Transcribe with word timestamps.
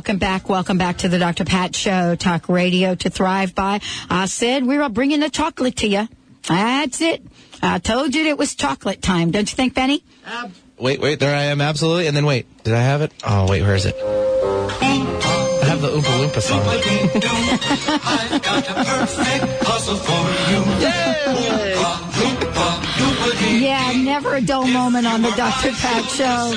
welcome 0.00 0.16
back. 0.16 0.48
Welcome 0.48 0.78
back 0.78 0.96
to 0.98 1.10
the 1.10 1.18
Dr. 1.18 1.44
Pat 1.44 1.76
Show, 1.76 2.14
talk 2.14 2.48
radio 2.48 2.94
to 2.94 3.10
thrive 3.10 3.54
by. 3.54 3.80
I 4.08 4.24
said 4.24 4.64
we 4.64 4.78
were 4.78 4.88
bringing 4.88 5.20
the 5.20 5.28
chocolate 5.28 5.76
to 5.76 5.86
you. 5.88 6.08
That's 6.48 7.02
it. 7.02 7.22
I 7.62 7.80
told 7.80 8.14
you 8.14 8.24
it 8.24 8.38
was 8.38 8.54
chocolate 8.54 9.02
time. 9.02 9.30
Don't 9.30 9.50
you 9.52 9.54
think, 9.54 9.74
Benny? 9.74 10.02
Wait, 10.78 11.02
wait, 11.02 11.20
there 11.20 11.36
I 11.36 11.42
am, 11.52 11.60
absolutely. 11.60 12.06
And 12.06 12.16
then 12.16 12.24
wait, 12.24 12.46
did 12.64 12.72
I 12.72 12.80
have 12.80 13.02
it? 13.02 13.12
Oh, 13.22 13.46
wait, 13.46 13.60
where 13.60 13.74
is 13.74 13.84
it? 13.84 13.94
I 13.94 15.64
have 15.66 15.82
the 15.82 15.88
Oompa 15.88 16.00
Loompa 16.00 16.40
song. 16.40 16.62
I've 16.66 18.42
got 18.42 18.70
a 18.70 18.72
perfect 18.72 19.64
puzzle 19.64 19.96
for 19.96 20.30
you. 20.50 20.64
Yeah, 23.60 23.92
never 24.02 24.36
a 24.36 24.40
dull 24.40 24.66
moment 24.66 25.06
on 25.06 25.20
the 25.20 25.30
Dr. 25.32 25.72
Pat 25.72 26.04
Show. 26.06 26.56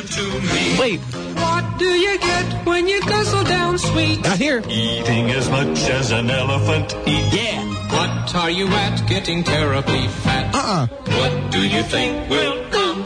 Wait, 0.79 1.01
What 1.01 1.42
do 1.77 1.85
you 1.85 2.17
get 2.19 2.65
when 2.65 2.87
you 2.87 3.01
guzzle 3.01 3.43
down 3.43 3.77
sweet? 3.77 4.23
not 4.23 4.37
here. 4.37 4.61
Eating 4.69 5.29
as 5.31 5.49
much 5.49 5.89
as 5.89 6.11
an 6.11 6.29
elephant 6.29 6.95
eats. 7.07 7.35
Yeah. 7.35 7.63
What 7.91 8.35
are 8.35 8.49
you 8.49 8.67
at 8.67 9.07
getting 9.07 9.43
terribly 9.43 10.07
fat? 10.07 10.55
Uh-uh. 10.55 10.87
What 10.87 11.51
do 11.51 11.67
you 11.67 11.83
think 11.83 12.29
will 12.29 12.63
come 12.71 13.03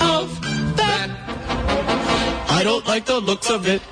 of 0.00 0.40
that? 0.76 1.08
I 2.48 2.62
don't 2.64 2.86
like 2.86 3.04
the 3.04 3.20
looks 3.20 3.50
of 3.50 3.68
it. 3.68 3.82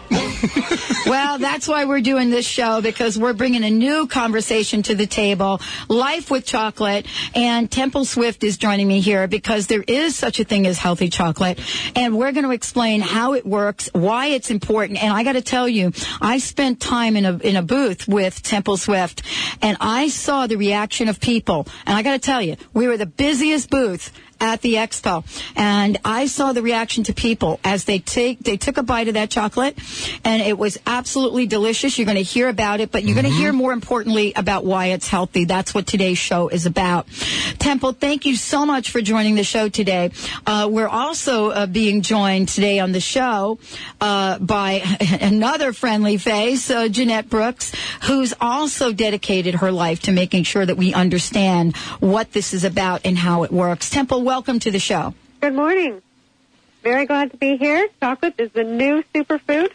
Well, 1.06 1.38
that's 1.38 1.66
why 1.66 1.86
we're 1.86 2.02
doing 2.02 2.28
this 2.28 2.46
show 2.46 2.82
because 2.82 3.18
we're 3.18 3.32
bringing 3.32 3.64
a 3.64 3.70
new 3.70 4.06
conversation 4.06 4.82
to 4.82 4.94
the 4.94 5.06
table. 5.06 5.60
Life 5.88 6.30
with 6.30 6.44
chocolate 6.44 7.06
and 7.34 7.70
Temple 7.70 8.04
Swift 8.04 8.44
is 8.44 8.58
joining 8.58 8.86
me 8.86 9.00
here 9.00 9.26
because 9.26 9.68
there 9.68 9.84
is 9.86 10.16
such 10.16 10.38
a 10.38 10.44
thing 10.44 10.66
as 10.66 10.78
healthy 10.78 11.08
chocolate 11.08 11.60
and 11.96 12.18
we're 12.18 12.32
going 12.32 12.44
to 12.44 12.50
explain 12.50 13.00
how 13.00 13.32
it 13.32 13.46
works, 13.46 13.88
why 13.94 14.26
it's 14.26 14.50
important. 14.50 15.02
And 15.02 15.10
I 15.10 15.24
got 15.24 15.32
to 15.32 15.40
tell 15.40 15.66
you, 15.66 15.92
I 16.20 16.38
spent 16.38 16.78
time 16.78 17.16
in 17.16 17.24
a, 17.24 17.38
in 17.38 17.56
a 17.56 17.62
booth 17.62 18.06
with 18.06 18.42
Temple 18.42 18.76
Swift 18.76 19.22
and 19.62 19.78
I 19.80 20.08
saw 20.08 20.46
the 20.46 20.56
reaction 20.56 21.08
of 21.08 21.20
people. 21.20 21.66
And 21.86 21.96
I 21.96 22.02
got 22.02 22.12
to 22.12 22.18
tell 22.18 22.42
you, 22.42 22.56
we 22.74 22.86
were 22.86 22.98
the 22.98 23.06
busiest 23.06 23.70
booth 23.70 24.12
at 24.40 24.60
the 24.62 24.74
expo 24.74 25.24
and 25.56 25.98
I 26.04 26.26
saw 26.26 26.52
the 26.52 26.62
reaction 26.62 27.04
to 27.04 27.12
people 27.12 27.60
as 27.64 27.84
they 27.84 27.98
take 27.98 28.40
they 28.40 28.56
took 28.56 28.76
a 28.76 28.82
bite 28.82 29.08
of 29.08 29.14
that 29.14 29.30
chocolate 29.30 29.76
and 30.24 30.42
it 30.42 30.58
was 30.58 30.78
absolutely 30.86 31.46
delicious. 31.46 31.98
You're 31.98 32.06
going 32.06 32.16
to 32.16 32.22
hear 32.22 32.48
about 32.48 32.80
it, 32.80 32.90
but 32.90 33.04
you're 33.04 33.14
going 33.14 33.26
to 33.26 33.38
hear 33.38 33.52
more 33.52 33.72
importantly 33.72 34.32
about 34.34 34.64
why 34.64 34.86
it's 34.86 35.08
healthy. 35.08 35.44
That's 35.44 35.74
what 35.74 35.86
today's 35.86 36.18
show 36.18 36.48
is 36.48 36.66
about. 36.66 37.06
Temple, 37.58 37.92
thank 37.92 38.26
you 38.26 38.36
so 38.36 38.66
much 38.66 38.90
for 38.90 39.00
joining 39.00 39.34
the 39.34 39.44
show 39.44 39.68
today. 39.68 40.10
Uh, 40.46 40.68
we're 40.70 40.88
also 40.88 41.50
uh, 41.50 41.66
being 41.66 42.02
joined 42.02 42.48
today 42.48 42.78
on 42.78 42.92
the 42.92 43.00
show 43.00 43.58
uh, 44.00 44.38
by 44.38 44.82
another 45.20 45.72
friendly 45.72 46.16
face, 46.16 46.70
uh, 46.70 46.88
Jeanette 46.88 47.28
Brooks, 47.28 47.72
who's 48.04 48.34
also 48.40 48.92
dedicated 48.92 49.56
her 49.56 49.72
life 49.72 50.00
to 50.02 50.12
making 50.12 50.44
sure 50.44 50.64
that 50.64 50.76
we 50.76 50.94
understand 50.94 51.76
what 52.00 52.32
this 52.32 52.54
is 52.54 52.64
about 52.64 53.02
and 53.04 53.16
how 53.16 53.42
it 53.42 53.52
works. 53.52 53.90
Temple, 53.90 54.22
welcome 54.28 54.58
to 54.58 54.70
the 54.70 54.78
show. 54.78 55.14
Good 55.40 55.54
morning. 55.54 56.02
Very 56.82 57.06
glad 57.06 57.30
to 57.30 57.38
be 57.38 57.56
here. 57.56 57.88
Chocolate 57.98 58.34
is 58.36 58.52
the 58.52 58.62
new 58.62 59.02
superfood. 59.14 59.70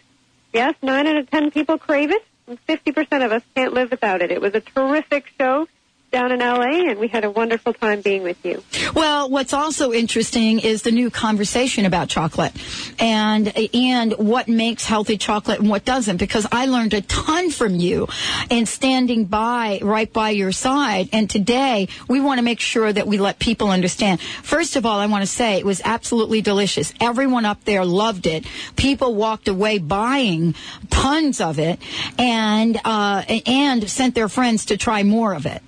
Yes, 0.52 0.76
nine 0.80 1.08
out 1.08 1.16
of 1.16 1.28
ten 1.28 1.50
people 1.50 1.76
crave 1.76 2.12
it, 2.12 2.24
and 2.46 2.56
50% 2.68 3.24
of 3.24 3.32
us 3.32 3.42
can't 3.56 3.72
live 3.72 3.90
without 3.90 4.22
it. 4.22 4.30
It 4.30 4.40
was 4.40 4.54
a 4.54 4.60
terrific 4.60 5.24
show 5.36 5.66
down 6.14 6.30
in 6.30 6.38
LA, 6.38 6.88
and 6.90 7.00
we 7.00 7.08
had 7.08 7.24
a 7.24 7.30
wonderful 7.30 7.74
time 7.74 8.00
being 8.00 8.22
with 8.22 8.46
you. 8.46 8.62
Well, 8.94 9.28
what's 9.28 9.52
also 9.52 9.92
interesting 9.92 10.60
is 10.60 10.82
the 10.82 10.92
new 10.92 11.10
conversation 11.10 11.86
about 11.86 12.08
chocolate 12.08 12.52
and 13.00 13.52
and 13.74 14.12
what 14.12 14.46
makes 14.46 14.84
healthy 14.84 15.18
chocolate 15.18 15.58
and 15.58 15.68
what 15.68 15.84
doesn't 15.84 16.18
because 16.18 16.46
I 16.52 16.66
learned 16.66 16.94
a 16.94 17.00
ton 17.00 17.50
from 17.50 17.74
you 17.74 18.06
and 18.48 18.68
standing 18.68 19.24
by 19.24 19.80
right 19.82 20.10
by 20.12 20.30
your 20.30 20.52
side 20.52 21.08
and 21.12 21.28
today 21.28 21.88
we 22.08 22.20
want 22.20 22.38
to 22.38 22.44
make 22.44 22.60
sure 22.60 22.92
that 22.92 23.08
we 23.08 23.18
let 23.18 23.40
people 23.40 23.70
understand. 23.70 24.20
First 24.20 24.76
of 24.76 24.86
all, 24.86 25.00
I 25.00 25.06
want 25.06 25.22
to 25.22 25.26
say 25.26 25.58
it 25.58 25.66
was 25.66 25.82
absolutely 25.84 26.42
delicious. 26.42 26.94
Everyone 27.00 27.44
up 27.44 27.64
there 27.64 27.84
loved 27.84 28.28
it. 28.28 28.46
People 28.76 29.16
walked 29.16 29.48
away 29.48 29.78
buying 29.78 30.54
tons 30.90 31.40
of 31.40 31.58
it 31.58 31.80
and 32.16 32.80
uh, 32.84 33.24
and 33.46 33.90
sent 33.90 34.14
their 34.14 34.28
friends 34.28 34.66
to 34.66 34.76
try 34.76 35.02
more 35.02 35.34
of 35.34 35.44
it. 35.44 35.60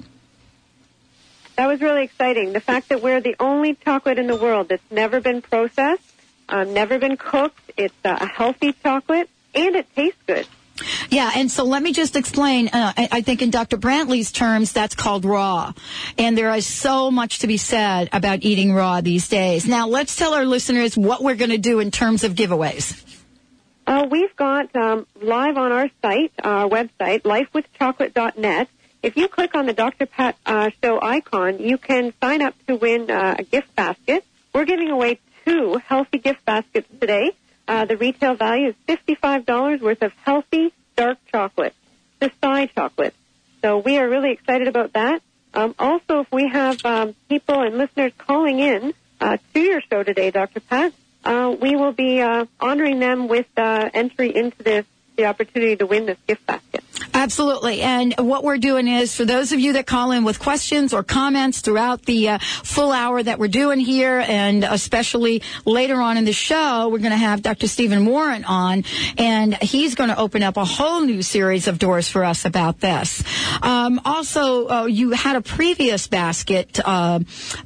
That 1.56 1.66
was 1.66 1.80
really 1.80 2.04
exciting. 2.04 2.52
The 2.52 2.60
fact 2.60 2.90
that 2.90 3.02
we're 3.02 3.20
the 3.20 3.36
only 3.40 3.74
chocolate 3.74 4.18
in 4.18 4.26
the 4.26 4.36
world 4.36 4.68
that's 4.68 4.90
never 4.90 5.20
been 5.20 5.42
processed, 5.42 6.02
um, 6.48 6.74
never 6.74 6.98
been 6.98 7.16
cooked. 7.16 7.72
It's 7.76 7.94
uh, 8.04 8.18
a 8.20 8.26
healthy 8.26 8.74
chocolate, 8.82 9.28
and 9.54 9.74
it 9.74 9.86
tastes 9.94 10.20
good. 10.26 10.46
Yeah, 11.08 11.30
and 11.34 11.50
so 11.50 11.64
let 11.64 11.82
me 11.82 11.92
just 11.92 12.16
explain. 12.16 12.68
Uh, 12.68 12.92
I, 12.96 13.08
I 13.12 13.20
think 13.22 13.40
in 13.40 13.50
Dr. 13.50 13.78
Brantley's 13.78 14.30
terms, 14.30 14.72
that's 14.72 14.94
called 14.94 15.24
raw. 15.24 15.72
And 16.18 16.36
there 16.36 16.52
is 16.54 16.66
so 16.66 17.10
much 17.10 17.40
to 17.40 17.46
be 17.46 17.56
said 17.56 18.10
about 18.12 18.42
eating 18.42 18.74
raw 18.74 19.00
these 19.00 19.28
days. 19.28 19.66
Now, 19.66 19.88
let's 19.88 20.16
tell 20.16 20.34
our 20.34 20.44
listeners 20.44 20.96
what 20.96 21.22
we're 21.22 21.36
going 21.36 21.50
to 21.50 21.58
do 21.58 21.80
in 21.80 21.90
terms 21.90 22.24
of 22.24 22.34
giveaways. 22.34 23.02
Uh, 23.86 24.06
we've 24.10 24.34
got 24.34 24.74
um, 24.74 25.06
live 25.22 25.56
on 25.56 25.70
our 25.72 25.88
site, 26.02 26.32
our 26.42 26.68
website, 26.68 27.22
lifewithchocolate.net. 27.22 28.68
If 29.06 29.16
you 29.16 29.28
click 29.28 29.54
on 29.54 29.66
the 29.66 29.72
Dr. 29.72 30.06
Pat 30.06 30.36
uh, 30.44 30.70
Show 30.82 31.00
icon, 31.00 31.60
you 31.60 31.78
can 31.78 32.12
sign 32.20 32.42
up 32.42 32.56
to 32.66 32.74
win 32.74 33.08
uh, 33.08 33.36
a 33.38 33.44
gift 33.44 33.72
basket. 33.76 34.24
We're 34.52 34.64
giving 34.64 34.90
away 34.90 35.20
two 35.44 35.76
healthy 35.76 36.18
gift 36.18 36.44
baskets 36.44 36.88
today. 36.98 37.30
Uh, 37.68 37.84
the 37.84 37.96
retail 37.96 38.34
value 38.34 38.70
is 38.70 38.74
$55 38.88 39.80
worth 39.80 40.02
of 40.02 40.12
healthy 40.24 40.72
dark 40.96 41.18
chocolate, 41.30 41.72
the 42.18 42.30
Xocai 42.30 42.68
chocolate. 42.74 43.14
So 43.62 43.78
we 43.78 43.96
are 43.96 44.08
really 44.08 44.32
excited 44.32 44.66
about 44.66 44.94
that. 44.94 45.22
Um, 45.54 45.76
also, 45.78 46.22
if 46.22 46.32
we 46.32 46.48
have 46.48 46.84
um, 46.84 47.14
people 47.28 47.62
and 47.62 47.78
listeners 47.78 48.10
calling 48.18 48.58
in 48.58 48.92
uh, 49.20 49.36
to 49.54 49.60
your 49.60 49.82
show 49.82 50.02
today, 50.02 50.32
Dr. 50.32 50.58
Pat, 50.58 50.92
uh, 51.24 51.54
we 51.60 51.76
will 51.76 51.92
be 51.92 52.20
uh, 52.20 52.46
honoring 52.58 52.98
them 52.98 53.28
with 53.28 53.46
uh, 53.56 53.88
entry 53.94 54.34
into 54.34 54.64
the, 54.64 54.84
the 55.16 55.26
opportunity 55.26 55.76
to 55.76 55.86
win 55.86 56.06
this 56.06 56.18
gift 56.26 56.44
basket. 56.44 56.65
Absolutely. 57.16 57.80
And 57.80 58.14
what 58.18 58.44
we're 58.44 58.58
doing 58.58 58.86
is 58.86 59.16
for 59.16 59.24
those 59.24 59.50
of 59.52 59.58
you 59.58 59.72
that 59.72 59.86
call 59.86 60.12
in 60.12 60.22
with 60.22 60.38
questions 60.38 60.92
or 60.92 61.02
comments 61.02 61.62
throughout 61.62 62.02
the 62.02 62.28
uh, 62.28 62.38
full 62.62 62.92
hour 62.92 63.22
that 63.22 63.38
we're 63.38 63.48
doing 63.48 63.80
here, 63.80 64.22
and 64.28 64.64
especially 64.64 65.42
later 65.64 66.02
on 66.02 66.18
in 66.18 66.26
the 66.26 66.34
show, 66.34 66.90
we're 66.90 66.98
going 66.98 67.12
to 67.12 67.16
have 67.16 67.40
Dr. 67.40 67.68
Stephen 67.68 68.04
Warren 68.04 68.44
on, 68.44 68.84
and 69.16 69.54
he's 69.62 69.94
going 69.94 70.10
to 70.10 70.18
open 70.18 70.42
up 70.42 70.58
a 70.58 70.64
whole 70.66 71.00
new 71.00 71.22
series 71.22 71.68
of 71.68 71.78
doors 71.78 72.06
for 72.06 72.22
us 72.22 72.44
about 72.44 72.80
this. 72.80 73.22
Um, 73.62 73.98
also, 74.04 74.68
uh, 74.68 74.84
you 74.84 75.12
had 75.12 75.36
a 75.36 75.40
previous 75.40 76.08
basket 76.08 76.78
uh, 76.84 77.20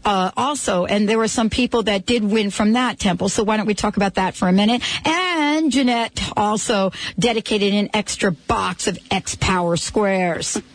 uh, 0.04 0.30
also, 0.36 0.86
and 0.86 1.08
there 1.08 1.18
were 1.18 1.26
some 1.26 1.50
people 1.50 1.82
that 1.82 2.06
did 2.06 2.22
win 2.22 2.50
from 2.50 2.74
that 2.74 3.00
temple. 3.00 3.28
So 3.28 3.42
why 3.42 3.56
don't 3.56 3.66
we 3.66 3.74
talk 3.74 3.96
about 3.96 4.14
that 4.14 4.36
for 4.36 4.46
a 4.46 4.52
minute? 4.52 4.80
And 5.04 5.29
Jeanette 5.68 6.32
also 6.36 6.92
dedicated 7.18 7.74
an 7.74 7.90
extra 7.92 8.32
box 8.32 8.86
of 8.86 8.98
X 9.10 9.34
Power 9.34 9.76
Squares. 9.76 10.60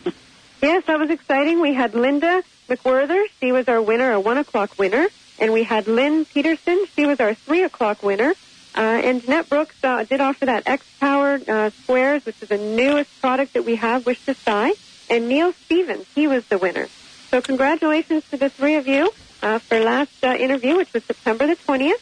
Yes, 0.62 0.84
that 0.86 0.98
was 0.98 1.10
exciting. 1.10 1.60
We 1.60 1.74
had 1.74 1.94
Linda 1.94 2.42
McWhirther. 2.68 3.24
She 3.40 3.52
was 3.52 3.68
our 3.68 3.80
winner, 3.80 4.12
a 4.12 4.18
one 4.20 4.38
o'clock 4.38 4.78
winner. 4.78 5.06
And 5.38 5.52
we 5.52 5.62
had 5.62 5.86
Lynn 5.86 6.24
Peterson. 6.24 6.86
She 6.94 7.04
was 7.04 7.20
our 7.20 7.34
three 7.34 7.62
o'clock 7.62 8.02
winner. 8.02 8.32
Uh, 8.74 8.80
and 8.80 9.22
Jeanette 9.22 9.48
Brooks 9.48 9.76
uh, 9.84 10.04
did 10.04 10.20
offer 10.20 10.46
that 10.46 10.66
X 10.66 10.84
Power 10.98 11.38
uh, 11.46 11.70
Squares, 11.70 12.24
which 12.24 12.42
is 12.42 12.48
the 12.48 12.58
newest 12.58 13.20
product 13.20 13.52
that 13.52 13.64
we 13.64 13.76
have, 13.76 14.06
Wish 14.06 14.24
to 14.24 14.34
Sigh. 14.34 14.72
And 15.08 15.28
Neil 15.28 15.52
Stevens, 15.52 16.06
he 16.14 16.26
was 16.26 16.46
the 16.46 16.58
winner. 16.58 16.88
So 17.30 17.40
congratulations 17.40 18.28
to 18.30 18.36
the 18.36 18.48
three 18.48 18.76
of 18.76 18.88
you 18.88 19.12
uh, 19.42 19.58
for 19.58 19.78
last 19.78 20.24
uh, 20.24 20.34
interview, 20.34 20.76
which 20.76 20.92
was 20.92 21.04
September 21.04 21.46
the 21.46 21.56
20th. 21.56 21.92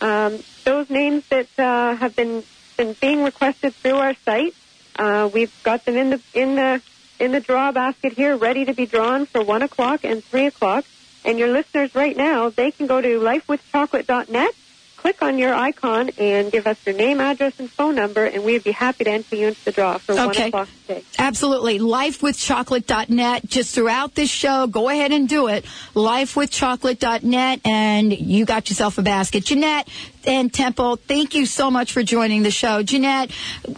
Um, 0.00 0.42
those 0.64 0.88
names 0.88 1.24
that 1.28 1.48
uh, 1.58 1.94
have 1.96 2.16
been, 2.16 2.42
been 2.76 2.94
being 3.00 3.22
requested 3.22 3.74
through 3.74 3.96
our 3.96 4.14
site, 4.24 4.54
uh, 4.96 5.28
we've 5.32 5.52
got 5.62 5.84
them 5.84 5.96
in 5.96 6.10
the 6.10 6.20
in 6.34 6.54
the 6.56 6.82
in 7.18 7.32
the 7.32 7.40
draw 7.40 7.70
basket 7.70 8.14
here, 8.14 8.36
ready 8.36 8.64
to 8.64 8.74
be 8.74 8.86
drawn 8.86 9.26
for 9.26 9.42
one 9.42 9.62
o'clock 9.62 10.04
and 10.04 10.24
three 10.24 10.46
o'clock. 10.46 10.84
And 11.24 11.38
your 11.38 11.48
listeners 11.48 11.94
right 11.94 12.16
now, 12.16 12.48
they 12.48 12.70
can 12.70 12.86
go 12.86 13.00
to 13.00 13.08
lifewithchocolate.net, 13.18 14.54
click 15.00 15.22
on 15.22 15.38
your 15.38 15.54
icon 15.54 16.10
and 16.18 16.52
give 16.52 16.66
us 16.66 16.76
your 16.84 16.94
name, 16.94 17.20
address, 17.20 17.58
and 17.58 17.70
phone 17.70 17.94
number, 17.94 18.24
and 18.26 18.44
we'd 18.44 18.62
be 18.62 18.70
happy 18.72 19.04
to 19.04 19.10
enter 19.10 19.34
you 19.34 19.48
into 19.48 19.64
the 19.64 19.72
draw 19.72 19.96
for 19.96 20.14
one 20.14 20.28
Okay. 20.28 20.48
o'clock 20.48 20.68
today. 20.86 21.02
Absolutely. 21.18 21.78
Lifewithchocolate.net. 21.78 23.46
Just 23.46 23.74
throughout 23.74 24.14
this 24.14 24.28
show, 24.30 24.66
go 24.66 24.90
ahead 24.90 25.10
and 25.12 25.26
do 25.28 25.48
it. 25.48 25.64
Lifewithchocolate.net, 25.94 27.60
and 27.64 28.12
you 28.12 28.44
got 28.44 28.68
yourself 28.68 28.98
a 28.98 29.02
basket. 29.02 29.44
Jeanette 29.44 29.88
and 30.26 30.52
Temple, 30.52 30.96
thank 30.96 31.34
you 31.34 31.46
so 31.46 31.70
much 31.70 31.92
for 31.92 32.02
joining 32.02 32.42
the 32.42 32.50
show. 32.50 32.82
Jeanette, 32.82 33.30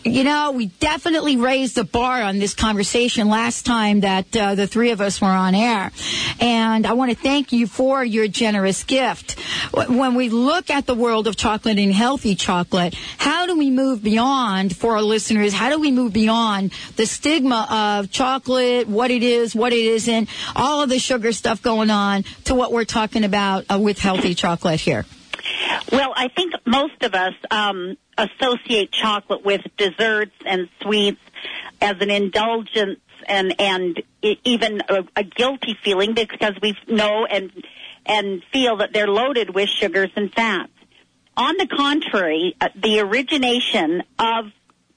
you 0.05 0.25
know, 0.25 0.53
we 0.53 0.67
definitely 0.67 1.37
raised 1.37 1.77
the 1.77 1.85
bar 1.85 2.23
on 2.23 2.39
this 2.39 2.55
conversation 2.55 3.29
last 3.29 3.65
time 3.65 4.01
that 4.01 4.37
uh, 4.37 4.55
the 4.55 4.67
three 4.67 4.91
of 4.91 5.01
us 5.01 5.21
were 5.21 5.29
on 5.29 5.55
air. 5.55 5.93
And 6.41 6.87
I 6.87 6.95
want 6.95 7.11
to 7.11 7.17
thank 7.17 7.53
you 7.53 7.67
for 7.67 8.05
your 8.05 8.27
generous 8.29 8.83
gift. 8.85 9.39
When 9.73 10.15
we 10.15 10.29
look 10.29 10.71
at 10.71 10.87
the 10.87 10.95
world 10.95 11.27
of 11.27 11.37
chocolate 11.37 11.79
and 11.79 11.93
healthy 11.93 12.35
chocolate, 12.35 12.95
how 13.19 13.47
do 13.47 13.57
we 13.57 13.71
move 13.71 14.03
beyond, 14.03 14.77
for 14.77 14.97
our 14.97 15.03
listeners, 15.03 15.53
how 15.53 15.71
do 15.71 15.81
we 15.81 15.93
move 15.93 16.13
beyond 16.13 16.73
the 16.97 17.07
stigma 17.07 17.67
of 17.71 18.11
chocolate, 18.11 18.89
what 18.89 19.11
it 19.11 19.23
is, 19.23 19.55
what 19.55 19.73
it 19.73 19.85
isn't, 19.85 20.29
all 20.57 20.83
of 20.83 20.89
the 20.89 20.99
sugar 20.99 21.33
stuff 21.33 21.63
going 21.63 21.91
on, 21.91 22.25
to 22.45 22.55
what 22.55 22.73
we're 22.73 22.85
talking 22.85 23.25
about 23.25 23.65
uh, 23.71 23.79
with 23.79 23.99
healthy 23.99 24.35
chocolate 24.35 24.81
here? 24.81 25.07
Well, 25.93 26.15
I 26.17 26.29
think 26.29 26.55
most 26.65 27.03
of 27.03 27.15
us 27.15 27.35
um, 27.51 27.99
associate 28.17 28.93
chocolate 28.93 29.45
with 29.45 29.61
desserts 29.77 30.33
and 30.47 30.71
sweets 30.81 31.21
as 31.83 31.97
an 32.01 32.11
indulgence 32.11 32.99
and 33.29 33.61
and 33.61 34.03
even 34.23 34.81
a, 34.89 35.05
a 35.15 35.23
guilty 35.23 35.77
feeling 35.85 36.15
because 36.15 36.55
we 36.63 36.75
know 36.89 37.27
and 37.27 37.53
and 38.07 38.43
feel 38.53 38.79
that 38.79 38.95
they're 38.95 39.07
loaded 39.07 39.55
with 39.55 39.69
sugars 39.69 40.11
and 40.17 40.33
fats. 40.33 40.73
On 41.37 41.57
the 41.59 41.67
contrary, 41.67 42.57
uh, 42.59 42.69
the 42.75 43.01
origination 43.01 44.03
of 44.19 44.47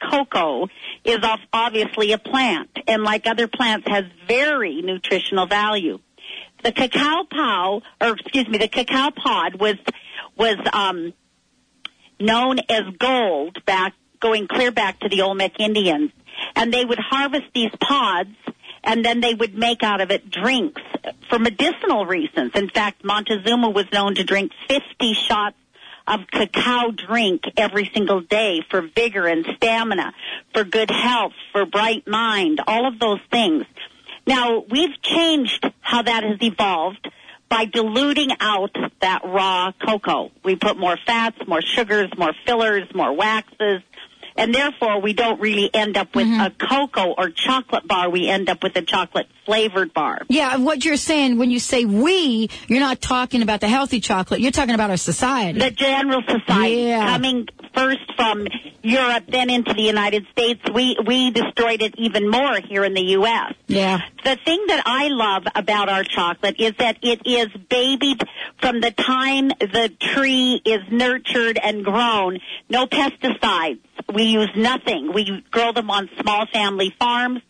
cocoa 0.02 0.70
is 1.04 1.20
obviously 1.52 2.14
a 2.14 2.18
plant, 2.18 2.70
and 2.88 3.04
like 3.04 3.28
other 3.28 3.48
plants, 3.48 3.86
has 3.90 4.06
very 4.28 4.82
nutritional 4.82 5.46
value. 5.46 6.00
The 6.64 6.72
cacao 6.72 7.26
pow, 7.30 7.82
or 8.02 8.14
excuse 8.14 8.48
me, 8.48 8.58
the 8.58 8.68
cacao 8.68 9.12
pod 9.12 9.60
was 9.60 9.76
was 10.38 10.58
um, 10.74 11.14
known 12.20 12.60
as 12.70 12.84
gold 12.98 13.64
back 13.66 13.94
going 14.20 14.48
clear 14.48 14.72
back 14.72 15.00
to 15.02 15.10
the 15.10 15.22
Olmec 15.22 15.60
Indians, 15.60 16.12
and 16.56 16.74
they 16.74 16.84
would 16.84 17.00
harvest 17.00 17.46
these 17.54 17.72
pods. 17.80 18.30
And 18.88 19.04
then 19.04 19.20
they 19.20 19.34
would 19.34 19.56
make 19.56 19.82
out 19.82 20.00
of 20.00 20.12
it 20.12 20.30
drinks 20.30 20.80
for 21.28 21.40
medicinal 21.40 22.06
reasons. 22.06 22.52
In 22.54 22.70
fact, 22.70 23.04
Montezuma 23.04 23.72
was 23.72 23.86
known 23.92 24.14
to 24.14 24.24
drink 24.24 24.52
50 24.68 25.14
shots 25.16 25.56
of 26.08 26.22
cacao 26.32 26.92
drink 26.92 27.44
every 27.58 27.90
single 27.94 28.22
day 28.22 28.62
for 28.70 28.82
vigor 28.82 29.26
and 29.26 29.46
stamina, 29.56 30.14
for 30.54 30.64
good 30.64 30.92
health, 30.92 31.34
for 31.52 31.66
bright 31.66 32.08
mind, 32.08 32.62
all 32.68 32.88
of 32.88 33.00
those 33.00 33.20
things. 33.32 33.66
Now, 34.28 34.64
we've 34.70 35.02
changed 35.02 35.66
how 35.82 36.02
that 36.02 36.24
has 36.24 36.38
evolved 36.42 37.10
by 37.50 37.66
diluting 37.66 38.32
out 38.40 38.76
that 39.02 39.22
raw 39.24 39.72
cocoa. 39.86 40.32
We 40.44 40.56
put 40.56 40.78
more 40.78 40.98
fats, 41.06 41.38
more 41.48 41.62
sugars, 41.62 42.10
more 42.18 42.34
fillers, 42.46 42.88
more 42.94 43.14
waxes, 43.14 43.82
and 44.36 44.54
therefore 44.54 45.02
we 45.02 45.14
don't 45.14 45.40
really 45.40 45.74
end 45.74 45.98
up 45.98 46.16
with 46.16 46.28
mm-hmm. 46.28 46.42
a 46.42 46.52
cocoa 46.52 47.14
or 47.18 47.30
chocolate 47.30 47.88
bar. 47.88 48.10
We 48.10 48.28
end 48.28 48.50
up 48.50 48.64
with 48.64 48.76
a 48.76 48.82
chocolate 48.82 49.28
flavored 49.46 49.94
bar. 49.94 50.22
Yeah, 50.30 50.58
what 50.58 50.84
you're 50.84 50.98
saying 50.98 51.38
when 51.38 51.52
you 51.52 51.60
say 51.60 51.86
we, 51.86 52.50
you're 52.68 52.80
not 52.80 53.02
talking 53.02 53.42
about 53.42 53.62
the 53.62 53.68
healthy 53.68 54.00
chocolate. 54.00 54.40
You're 54.40 54.52
talking 54.52 54.76
about 54.76 54.90
our 54.90 54.98
society. 54.98 55.60
The 55.60 55.72
general 55.72 56.22
society 56.28 56.82
Yeah. 56.84 57.06
coming 57.08 57.48
first 57.74 58.00
from 58.16 58.48
Europe, 58.82 59.26
then 59.28 59.50
into 59.50 59.74
the 59.74 59.82
United 59.82 60.26
States. 60.32 60.62
We 60.74 60.98
we 61.06 61.32
destroyed 61.32 61.82
it 61.82 61.96
even 61.98 62.30
more 62.30 62.60
here 62.62 62.84
in 62.86 62.94
the 62.94 63.02
U.S. 63.20 63.54
yeah. 63.68 64.00
The 64.24 64.38
thing 64.46 64.64
that 64.68 64.82
I 64.86 65.08
love 65.10 65.44
about 65.56 65.90
our 65.90 66.04
chocolate 66.04 66.56
is 66.60 66.74
that 66.80 66.98
it 67.02 67.22
is 67.26 67.48
babied 67.70 68.24
from 68.62 68.80
the 68.82 68.92
time 68.92 69.50
the 69.50 69.92
tree 70.00 70.62
is 70.66 70.82
nurtured 70.92 71.60
and 71.62 71.84
grown. 71.84 72.40
No 72.70 72.88
pesticides. 72.88 73.80
We 74.14 74.24
use 74.24 74.50
nothing. 74.56 75.12
We 75.14 75.44
grow 75.52 75.72
them 75.74 75.90
on 75.92 76.10
small 76.22 76.46
family 76.54 76.94
farms. 77.00 77.42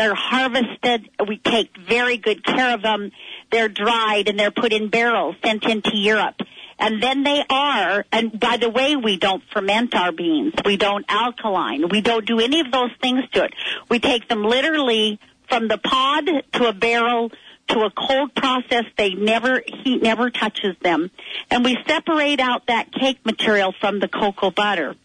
They're 0.00 0.14
harvested. 0.14 1.10
We 1.28 1.36
take 1.36 1.76
very 1.76 2.16
good 2.16 2.42
care 2.42 2.72
of 2.72 2.80
them. 2.80 3.12
They're 3.52 3.68
dried 3.68 4.28
and 4.28 4.40
they're 4.40 4.50
put 4.50 4.72
in 4.72 4.88
barrels 4.88 5.36
sent 5.44 5.64
into 5.64 5.94
Europe. 5.94 6.40
And 6.78 7.02
then 7.02 7.22
they 7.22 7.44
are, 7.50 8.06
and 8.10 8.40
by 8.40 8.56
the 8.56 8.70
way, 8.70 8.96
we 8.96 9.18
don't 9.18 9.42
ferment 9.52 9.94
our 9.94 10.10
beans. 10.10 10.54
We 10.64 10.78
don't 10.78 11.04
alkaline. 11.06 11.90
We 11.90 12.00
don't 12.00 12.24
do 12.24 12.40
any 12.40 12.60
of 12.60 12.72
those 12.72 12.92
things 13.02 13.24
to 13.32 13.44
it. 13.44 13.52
We 13.90 13.98
take 13.98 14.26
them 14.26 14.42
literally 14.42 15.20
from 15.50 15.68
the 15.68 15.76
pod 15.76 16.30
to 16.54 16.66
a 16.66 16.72
barrel 16.72 17.30
to 17.68 17.80
a 17.80 17.90
cold 17.90 18.34
process. 18.34 18.84
They 18.96 19.10
never, 19.10 19.62
heat 19.66 20.02
never 20.02 20.30
touches 20.30 20.76
them. 20.80 21.10
And 21.50 21.62
we 21.62 21.76
separate 21.86 22.40
out 22.40 22.68
that 22.68 22.90
cake 22.90 23.18
material 23.26 23.74
from 23.78 24.00
the 24.00 24.08
cocoa 24.08 24.50
butter 24.50 24.96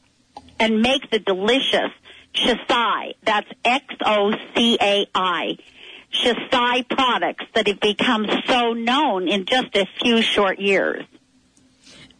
and 0.57 0.81
make 0.81 1.11
the 1.11 1.19
delicious 1.19 1.91
Xocai. 2.35 3.15
That's 3.23 3.47
X-O-C-A-I. 3.63 5.57
Xocai 6.13 6.89
products 6.89 7.45
that 7.55 7.67
have 7.67 7.79
become 7.79 8.25
so 8.47 8.73
known 8.73 9.27
in 9.27 9.45
just 9.45 9.75
a 9.75 9.85
few 10.01 10.21
short 10.21 10.59
years. 10.59 11.03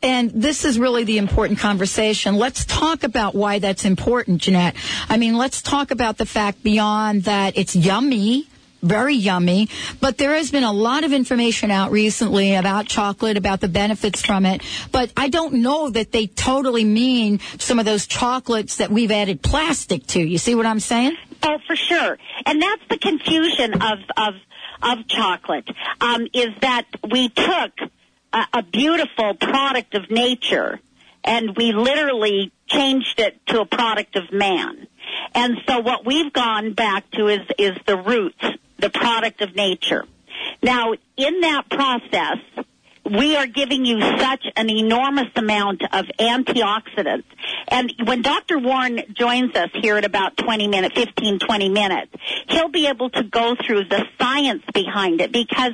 And 0.02 0.30
this 0.32 0.66
is 0.66 0.78
really 0.78 1.04
the 1.04 1.18
important 1.18 1.60
conversation. 1.60 2.36
Let's 2.36 2.66
talk 2.66 3.04
about 3.04 3.34
why 3.34 3.60
that's 3.60 3.86
important, 3.86 4.42
Jeanette. 4.42 4.76
I 5.10 5.18
mean, 5.18 5.36
let's 5.38 5.62
talk 5.62 5.92
about 5.92 6.18
the 6.18 6.26
fact 6.26 6.62
beyond 6.62 7.24
that 7.24 7.58
it's 7.58 7.76
yummy. 7.76 8.48
Very 8.86 9.16
yummy, 9.16 9.68
but 10.00 10.20
there 10.20 10.36
has 10.36 10.52
been 10.52 10.64
a 10.64 10.72
lot 10.72 11.04
of 11.04 11.12
information 11.12 11.72
out 11.72 11.92
recently 11.92 12.54
about 12.54 12.86
chocolate, 12.86 13.36
about 13.36 13.60
the 13.60 13.68
benefits 13.68 14.22
from 14.24 14.46
it. 14.46 14.62
But 14.92 15.12
I 15.18 15.30
don't 15.30 15.56
know 15.56 15.90
that 15.90 16.12
they 16.12 16.28
totally 16.28 16.84
mean 16.84 17.40
some 17.58 17.80
of 17.80 17.86
those 17.86 18.06
chocolates 18.06 18.78
that 18.78 18.92
we've 18.92 19.12
added 19.12 19.42
plastic 19.42 20.06
to. 20.08 20.20
You 20.20 20.38
see 20.38 20.54
what 20.54 20.68
I'm 20.68 20.80
saying? 20.80 21.18
Oh, 21.42 21.58
for 21.66 21.76
sure. 21.76 22.18
And 22.46 22.62
that's 22.62 22.84
the 22.90 22.98
confusion 22.98 23.74
of 23.82 24.00
of 24.18 24.34
of 24.84 25.08
chocolate. 25.08 25.68
Um, 26.00 26.28
is 26.34 26.50
that 26.62 26.86
we 27.10 27.30
took 27.30 27.72
a, 28.34 28.46
a 28.54 28.64
beautiful 28.64 29.34
product 29.34 29.96
of 29.96 30.12
nature 30.12 30.80
and 31.24 31.56
we 31.58 31.72
literally 31.72 32.52
changed 32.68 33.20
it 33.20 33.46
to 33.48 33.62
a 33.62 33.66
product 33.66 34.16
of 34.16 34.32
man. 34.32 34.88
And 35.34 35.58
so 35.68 35.80
what 35.80 36.06
we've 36.06 36.32
gone 36.32 36.74
back 36.74 37.10
to 37.12 37.28
is 37.28 37.42
is 37.58 37.78
the 37.86 37.98
roots, 37.98 38.44
the 38.78 38.90
product 38.90 39.42
of 39.42 39.56
nature. 39.56 40.06
Now, 40.62 40.94
in 41.18 41.42
that 41.42 41.70
process, 41.70 42.66
we 43.06 43.36
are 43.36 43.46
giving 43.46 43.86
you 43.86 44.00
such 44.02 44.46
an 44.56 44.70
enormous 44.70 45.30
amount 45.36 45.84
of 45.84 46.06
antioxidants. 46.20 47.26
And 47.68 47.94
when 48.04 48.22
Dr. 48.22 48.58
Warren 48.58 49.02
joins 49.14 49.56
us 49.56 49.70
here 49.74 49.98
at 49.98 50.06
about 50.06 50.38
20 50.38 50.68
minutes, 50.68 50.96
15, 50.96 51.40
20 51.40 51.70
minutes, 51.70 52.12
he'll 52.50 52.70
be 52.70 52.88
able 52.88 53.12
to 53.12 53.24
go 53.24 53.56
through 53.56 53.86
the 53.86 54.06
science 54.20 54.64
behind 54.74 55.22
it 55.22 55.32
because 55.32 55.74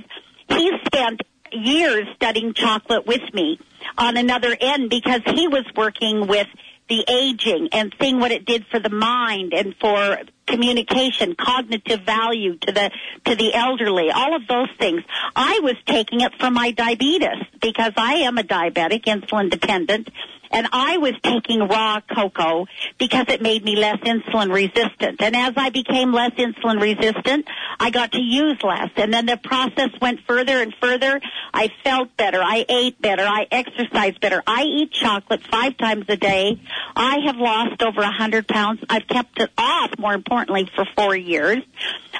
he 0.49 0.71
spent 0.85 1.21
years 1.53 2.07
studying 2.15 2.53
chocolate 2.53 3.05
with 3.05 3.33
me 3.33 3.59
on 3.97 4.17
another 4.17 4.55
end 4.59 4.89
because 4.89 5.21
he 5.25 5.47
was 5.47 5.65
working 5.75 6.27
with 6.27 6.47
the 6.91 7.05
aging 7.07 7.69
and 7.71 7.95
seeing 8.01 8.19
what 8.19 8.31
it 8.31 8.43
did 8.43 8.65
for 8.69 8.77
the 8.77 8.89
mind 8.89 9.53
and 9.53 9.73
for 9.79 10.17
communication, 10.45 11.35
cognitive 11.35 12.01
value 12.01 12.57
to 12.57 12.71
the 12.73 12.91
to 13.23 13.33
the 13.33 13.53
elderly, 13.53 14.11
all 14.11 14.35
of 14.35 14.45
those 14.45 14.67
things. 14.77 15.01
I 15.33 15.61
was 15.63 15.75
taking 15.85 16.19
it 16.19 16.33
for 16.37 16.51
my 16.51 16.71
diabetes 16.71 17.45
because 17.61 17.93
I 17.95 18.15
am 18.27 18.37
a 18.37 18.43
diabetic, 18.43 19.05
insulin 19.05 19.49
dependent, 19.49 20.09
and 20.51 20.67
I 20.71 20.97
was 20.97 21.13
taking 21.23 21.67
raw 21.67 22.01
cocoa 22.01 22.67
because 22.97 23.25
it 23.29 23.41
made 23.41 23.63
me 23.63 23.75
less 23.75 23.97
insulin 23.97 24.53
resistant. 24.53 25.21
And 25.21 25.35
as 25.35 25.53
I 25.55 25.69
became 25.69 26.11
less 26.11 26.31
insulin 26.31 26.81
resistant, 26.81 27.47
I 27.79 27.89
got 27.89 28.11
to 28.13 28.21
use 28.21 28.57
less. 28.63 28.89
And 28.95 29.13
then 29.13 29.25
the 29.25 29.37
process 29.37 29.89
went 30.01 30.19
further 30.27 30.61
and 30.61 30.73
further. 30.81 31.21
I 31.53 31.69
felt 31.83 32.15
better. 32.17 32.41
I 32.41 32.65
ate 32.67 33.01
better. 33.01 33.23
I 33.23 33.47
exercised 33.51 34.19
better. 34.19 34.43
I 34.45 34.63
eat 34.63 34.91
chocolate 34.91 35.41
five 35.49 35.77
times 35.77 36.05
a 36.09 36.17
day. 36.17 36.61
I 36.95 37.19
have 37.25 37.37
lost 37.37 37.81
over 37.81 38.01
a 38.01 38.11
hundred 38.11 38.47
pounds. 38.47 38.81
I've 38.89 39.07
kept 39.07 39.39
it 39.39 39.51
off, 39.57 39.91
more 39.97 40.13
importantly, 40.13 40.69
for 40.75 40.85
four 40.95 41.15
years. 41.15 41.59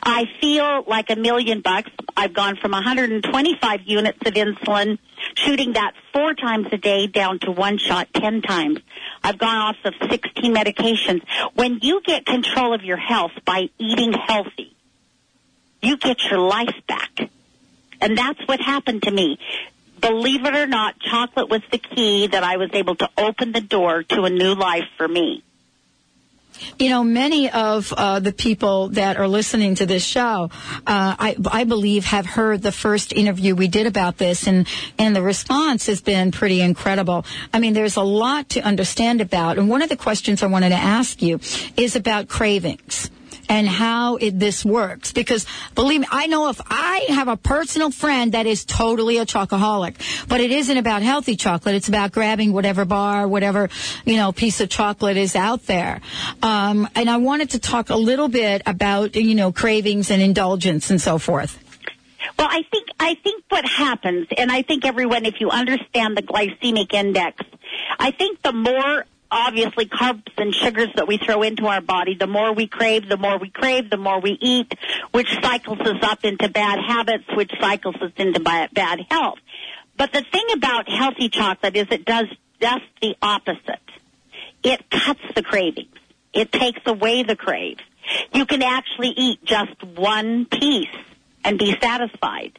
I 0.03 0.25
feel 0.39 0.83
like 0.87 1.09
a 1.09 1.15
million 1.15 1.61
bucks. 1.61 1.91
I've 2.15 2.33
gone 2.33 2.55
from 2.55 2.71
125 2.71 3.81
units 3.85 4.17
of 4.25 4.33
insulin, 4.33 4.97
shooting 5.35 5.73
that 5.73 5.93
four 6.13 6.33
times 6.33 6.67
a 6.71 6.77
day 6.77 7.07
down 7.07 7.39
to 7.39 7.51
one 7.51 7.77
shot 7.77 8.07
10 8.13 8.41
times. 8.41 8.79
I've 9.23 9.37
gone 9.37 9.57
off 9.57 9.75
of 9.85 9.93
16 10.09 10.53
medications. 10.53 11.21
When 11.53 11.79
you 11.81 12.01
get 12.01 12.25
control 12.25 12.73
of 12.73 12.83
your 12.83 12.97
health 12.97 13.31
by 13.45 13.69
eating 13.77 14.13
healthy, 14.13 14.75
you 15.81 15.97
get 15.97 16.23
your 16.29 16.39
life 16.39 16.75
back. 16.87 17.29
And 17.99 18.17
that's 18.17 18.39
what 18.47 18.59
happened 18.59 19.03
to 19.03 19.11
me. 19.11 19.37
believe 19.99 20.43
it 20.45 20.55
or 20.55 20.65
not, 20.65 20.99
chocolate 20.99 21.49
was 21.49 21.61
the 21.71 21.77
key 21.77 22.25
that 22.27 22.43
I 22.43 22.57
was 22.57 22.71
able 22.73 22.95
to 22.95 23.09
open 23.17 23.51
the 23.51 23.61
door 23.61 24.01
to 24.01 24.23
a 24.23 24.29
new 24.31 24.55
life 24.55 24.87
for 24.97 25.07
me. 25.07 25.43
You 26.77 26.89
know, 26.89 27.03
many 27.03 27.49
of 27.49 27.91
uh, 27.95 28.19
the 28.19 28.33
people 28.33 28.89
that 28.89 29.17
are 29.17 29.27
listening 29.27 29.75
to 29.75 29.85
this 29.85 30.03
show, 30.03 30.49
uh, 30.85 31.15
I, 31.17 31.35
I 31.51 31.63
believe, 31.63 32.05
have 32.05 32.25
heard 32.25 32.61
the 32.61 32.71
first 32.71 33.13
interview 33.13 33.55
we 33.55 33.67
did 33.67 33.87
about 33.87 34.17
this, 34.17 34.47
and 34.47 34.67
and 34.97 35.15
the 35.15 35.21
response 35.21 35.87
has 35.87 36.01
been 36.01 36.31
pretty 36.31 36.61
incredible. 36.61 37.25
I 37.53 37.59
mean, 37.59 37.73
there's 37.73 37.95
a 37.95 38.03
lot 38.03 38.49
to 38.49 38.61
understand 38.61 39.21
about, 39.21 39.57
and 39.57 39.69
one 39.69 39.81
of 39.81 39.89
the 39.89 39.97
questions 39.97 40.43
I 40.43 40.47
wanted 40.47 40.69
to 40.69 40.75
ask 40.75 41.21
you 41.21 41.39
is 41.77 41.95
about 41.95 42.27
cravings 42.27 43.09
and 43.49 43.67
how 43.67 44.15
it, 44.17 44.39
this 44.39 44.63
works. 44.65 45.11
Because 45.11 45.45
believe 45.75 46.01
me, 46.01 46.07
I 46.11 46.27
know 46.27 46.49
if 46.49 46.59
I 46.69 47.05
have 47.09 47.27
a 47.27 47.37
personal 47.37 47.91
friend 47.91 48.33
that 48.33 48.45
is 48.45 48.65
totally 48.65 49.17
a 49.17 49.25
chocoholic, 49.25 49.95
but 50.27 50.41
it 50.41 50.51
isn't 50.51 50.77
about 50.77 51.01
healthy 51.01 51.35
chocolate. 51.35 51.75
It's 51.75 51.87
about 51.87 52.11
grabbing 52.11 52.53
whatever 52.53 52.85
bar, 52.85 53.27
whatever, 53.27 53.69
you 54.05 54.17
know, 54.17 54.31
piece 54.31 54.61
of 54.61 54.69
chocolate 54.69 55.17
is 55.17 55.35
out 55.35 55.65
there. 55.65 56.01
Um, 56.41 56.87
and 56.95 57.09
I 57.09 57.17
wanted 57.17 57.51
to 57.51 57.59
talk 57.59 57.89
a 57.89 57.97
little 57.97 58.27
bit 58.27 58.61
about, 58.65 59.15
you 59.15 59.35
know, 59.35 59.51
cravings 59.51 60.11
and 60.11 60.21
indulgence 60.21 60.89
and 60.89 61.01
so 61.01 61.17
forth. 61.17 61.57
Well, 62.37 62.47
I 62.49 62.63
think 62.71 62.87
I 62.99 63.15
think 63.15 63.43
what 63.49 63.65
happens, 63.65 64.27
and 64.35 64.51
I 64.51 64.61
think 64.61 64.85
everyone, 64.85 65.25
if 65.25 65.35
you 65.39 65.49
understand 65.49 66.17
the 66.17 66.21
glycemic 66.21 66.93
index, 66.93 67.43
I 67.99 68.11
think 68.11 68.41
the 68.41 68.51
more 68.51 69.05
obviously 69.31 69.85
carbs 69.85 70.27
and 70.37 70.53
sugars 70.53 70.89
that 70.95 71.07
we 71.07 71.17
throw 71.17 71.41
into 71.41 71.65
our 71.65 71.81
body, 71.81 72.15
the 72.15 72.27
more 72.27 72.53
we 72.53 72.67
crave, 72.67 73.07
the 73.07 73.17
more 73.17 73.37
we 73.37 73.49
crave, 73.49 73.89
the 73.89 73.97
more 73.97 74.19
we 74.19 74.37
eat, 74.41 74.73
which 75.11 75.29
cycles 75.41 75.79
us 75.79 76.03
up 76.03 76.23
into 76.25 76.49
bad 76.49 76.79
habits, 76.85 77.23
which 77.35 77.51
cycles 77.59 77.95
us 78.01 78.11
into 78.17 78.39
bad 78.39 78.99
health. 79.09 79.39
But 79.97 80.11
the 80.11 80.23
thing 80.31 80.45
about 80.53 80.89
healthy 80.89 81.29
chocolate 81.29 81.75
is 81.75 81.87
it 81.91 82.05
does 82.05 82.25
just 82.59 82.83
the 83.01 83.15
opposite. 83.21 83.79
It 84.63 84.89
cuts 84.89 85.21
the 85.35 85.43
cravings. 85.43 85.95
It 86.33 86.51
takes 86.51 86.81
away 86.85 87.23
the 87.23 87.35
crave. 87.35 87.77
You 88.33 88.45
can 88.45 88.61
actually 88.61 89.13
eat 89.15 89.43
just 89.43 89.83
one 89.83 90.45
piece 90.45 90.87
and 91.43 91.57
be 91.57 91.75
satisfied 91.81 92.57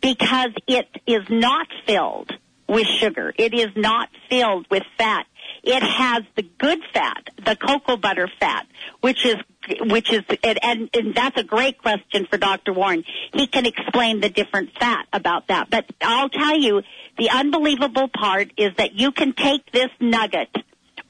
because 0.00 0.50
it 0.66 0.88
is 1.06 1.28
not 1.28 1.68
filled 1.86 2.32
with 2.68 2.86
sugar. 2.86 3.32
It 3.36 3.54
is 3.54 3.70
not 3.76 4.08
filled 4.28 4.66
with 4.70 4.82
fat. 4.98 5.26
It 5.66 5.82
has 5.82 6.22
the 6.36 6.42
good 6.42 6.78
fat, 6.94 7.28
the 7.44 7.56
cocoa 7.56 7.96
butter 7.96 8.30
fat, 8.38 8.68
which 9.00 9.26
is 9.26 9.34
which 9.80 10.12
is 10.12 10.22
and, 10.44 10.58
and, 10.62 10.90
and 10.94 11.12
that's 11.12 11.36
a 11.40 11.42
great 11.42 11.78
question 11.78 12.24
for 12.30 12.38
Dr. 12.38 12.72
Warren. 12.72 13.02
He 13.32 13.48
can 13.48 13.66
explain 13.66 14.20
the 14.20 14.28
different 14.28 14.70
fat 14.78 15.06
about 15.12 15.48
that. 15.48 15.68
But 15.68 15.86
I'll 16.00 16.28
tell 16.28 16.56
you, 16.56 16.82
the 17.18 17.30
unbelievable 17.30 18.06
part 18.06 18.52
is 18.56 18.74
that 18.76 18.94
you 18.94 19.10
can 19.10 19.32
take 19.32 19.72
this 19.72 19.90
nugget 19.98 20.54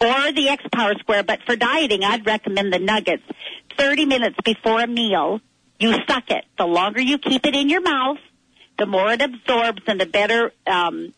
or 0.00 0.32
the 0.32 0.48
X 0.48 0.64
Power 0.72 0.94
Square, 1.00 1.25
but 1.25 1.40
for 1.44 1.54
dieting, 1.54 2.02
I'd 2.02 2.25
recommend 2.25 2.72
the 2.72 2.78
nuggets. 2.78 3.25
30 3.76 4.06
minutes 4.06 4.36
before 4.42 4.80
a 4.80 4.86
meal, 4.86 5.42
you 5.78 5.92
suck 6.08 6.30
it. 6.30 6.46
The 6.56 6.66
longer 6.66 7.02
you 7.02 7.18
keep 7.18 7.44
it 7.44 7.54
in 7.54 7.68
your 7.68 7.82
mouth, 7.82 8.18
the 8.78 8.86
more 8.86 9.12
it 9.12 9.20
absorbs 9.20 9.82
and 9.86 10.00
the 10.00 10.06
better 10.06 10.52
um, 10.66 11.12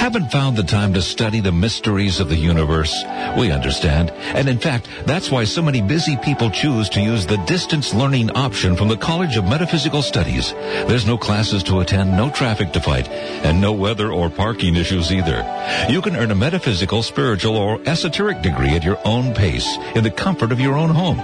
Haven't 0.00 0.32
found 0.32 0.56
the 0.56 0.62
time 0.62 0.94
to 0.94 1.02
study 1.02 1.40
the 1.40 1.52
mysteries 1.52 2.20
of 2.20 2.30
the 2.30 2.34
universe? 2.34 3.04
We 3.36 3.50
understand. 3.50 4.10
And 4.10 4.48
in 4.48 4.58
fact, 4.58 4.88
that's 5.04 5.30
why 5.30 5.44
so 5.44 5.60
many 5.60 5.82
busy 5.82 6.16
people 6.16 6.48
choose 6.48 6.88
to 6.88 7.02
use 7.02 7.26
the 7.26 7.36
distance 7.44 7.92
learning 7.92 8.30
option 8.30 8.76
from 8.76 8.88
the 8.88 8.96
College 8.96 9.36
of 9.36 9.44
Metaphysical 9.44 10.00
Studies. 10.00 10.54
There's 10.88 11.06
no 11.06 11.18
classes 11.18 11.62
to 11.64 11.80
attend, 11.80 12.16
no 12.16 12.30
traffic 12.30 12.72
to 12.72 12.80
fight, 12.80 13.08
and 13.08 13.60
no 13.60 13.74
weather 13.74 14.10
or 14.10 14.30
parking 14.30 14.74
issues 14.74 15.12
either. 15.12 15.44
You 15.90 16.00
can 16.00 16.16
earn 16.16 16.30
a 16.30 16.34
metaphysical, 16.34 17.02
spiritual, 17.02 17.58
or 17.58 17.78
esoteric 17.84 18.40
degree 18.40 18.70
at 18.70 18.84
your 18.84 18.96
own 19.04 19.34
pace 19.34 19.76
in 19.94 20.02
the 20.02 20.10
comfort 20.10 20.50
of 20.50 20.60
your 20.60 20.76
own 20.76 20.88
home. 20.88 21.18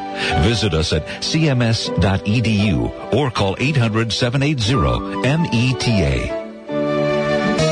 Visit 0.44 0.74
us 0.74 0.92
at 0.92 1.06
cms.edu 1.22 3.14
or 3.14 3.30
call 3.30 3.56
800-780-META. 3.56 6.45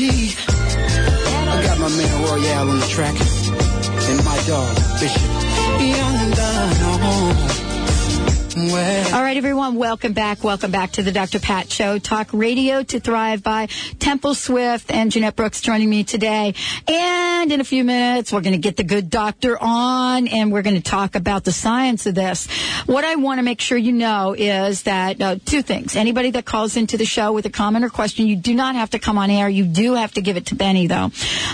royalty. 0.00 0.34
I 0.48 1.62
got 1.62 1.78
my 1.78 1.88
man 1.88 2.22
Royale 2.22 2.70
on 2.70 2.80
the 2.80 2.86
track. 2.86 3.14
And 4.08 4.24
my 4.24 4.42
dog, 4.46 4.76
Bishop. 5.00 5.22
Yonder. 5.80 7.53
All 8.56 8.60
right, 8.60 9.36
everyone, 9.36 9.74
welcome 9.74 10.12
back. 10.12 10.44
Welcome 10.44 10.70
back 10.70 10.92
to 10.92 11.02
the 11.02 11.10
Dr. 11.10 11.40
Pat 11.40 11.72
Show. 11.72 11.98
Talk 11.98 12.28
radio 12.32 12.84
to 12.84 13.00
thrive 13.00 13.42
by 13.42 13.66
Temple 13.98 14.36
Swift 14.36 14.92
and 14.92 15.10
Jeanette 15.10 15.34
Brooks 15.34 15.60
joining 15.60 15.90
me 15.90 16.04
today. 16.04 16.54
And 16.86 17.50
in 17.50 17.60
a 17.60 17.64
few 17.64 17.82
minutes, 17.82 18.32
we're 18.32 18.42
going 18.42 18.52
to 18.52 18.60
get 18.60 18.76
the 18.76 18.84
good 18.84 19.10
doctor 19.10 19.58
on 19.60 20.28
and 20.28 20.52
we're 20.52 20.62
going 20.62 20.76
to 20.76 20.82
talk 20.82 21.16
about 21.16 21.42
the 21.42 21.50
science 21.50 22.06
of 22.06 22.14
this. 22.14 22.46
What 22.86 23.04
I 23.04 23.16
want 23.16 23.38
to 23.38 23.42
make 23.42 23.60
sure 23.60 23.76
you 23.76 23.90
know 23.90 24.36
is 24.38 24.84
that 24.84 25.20
uh, 25.20 25.36
two 25.44 25.62
things. 25.62 25.96
Anybody 25.96 26.30
that 26.30 26.44
calls 26.44 26.76
into 26.76 26.96
the 26.96 27.06
show 27.06 27.32
with 27.32 27.46
a 27.46 27.50
comment 27.50 27.84
or 27.84 27.90
question, 27.90 28.28
you 28.28 28.36
do 28.36 28.54
not 28.54 28.76
have 28.76 28.90
to 28.90 29.00
come 29.00 29.18
on 29.18 29.30
air. 29.30 29.48
You 29.48 29.64
do 29.64 29.94
have 29.94 30.12
to 30.12 30.22
give 30.22 30.36
it 30.36 30.46
to 30.46 30.54
Benny, 30.54 30.86
though. 30.86 31.10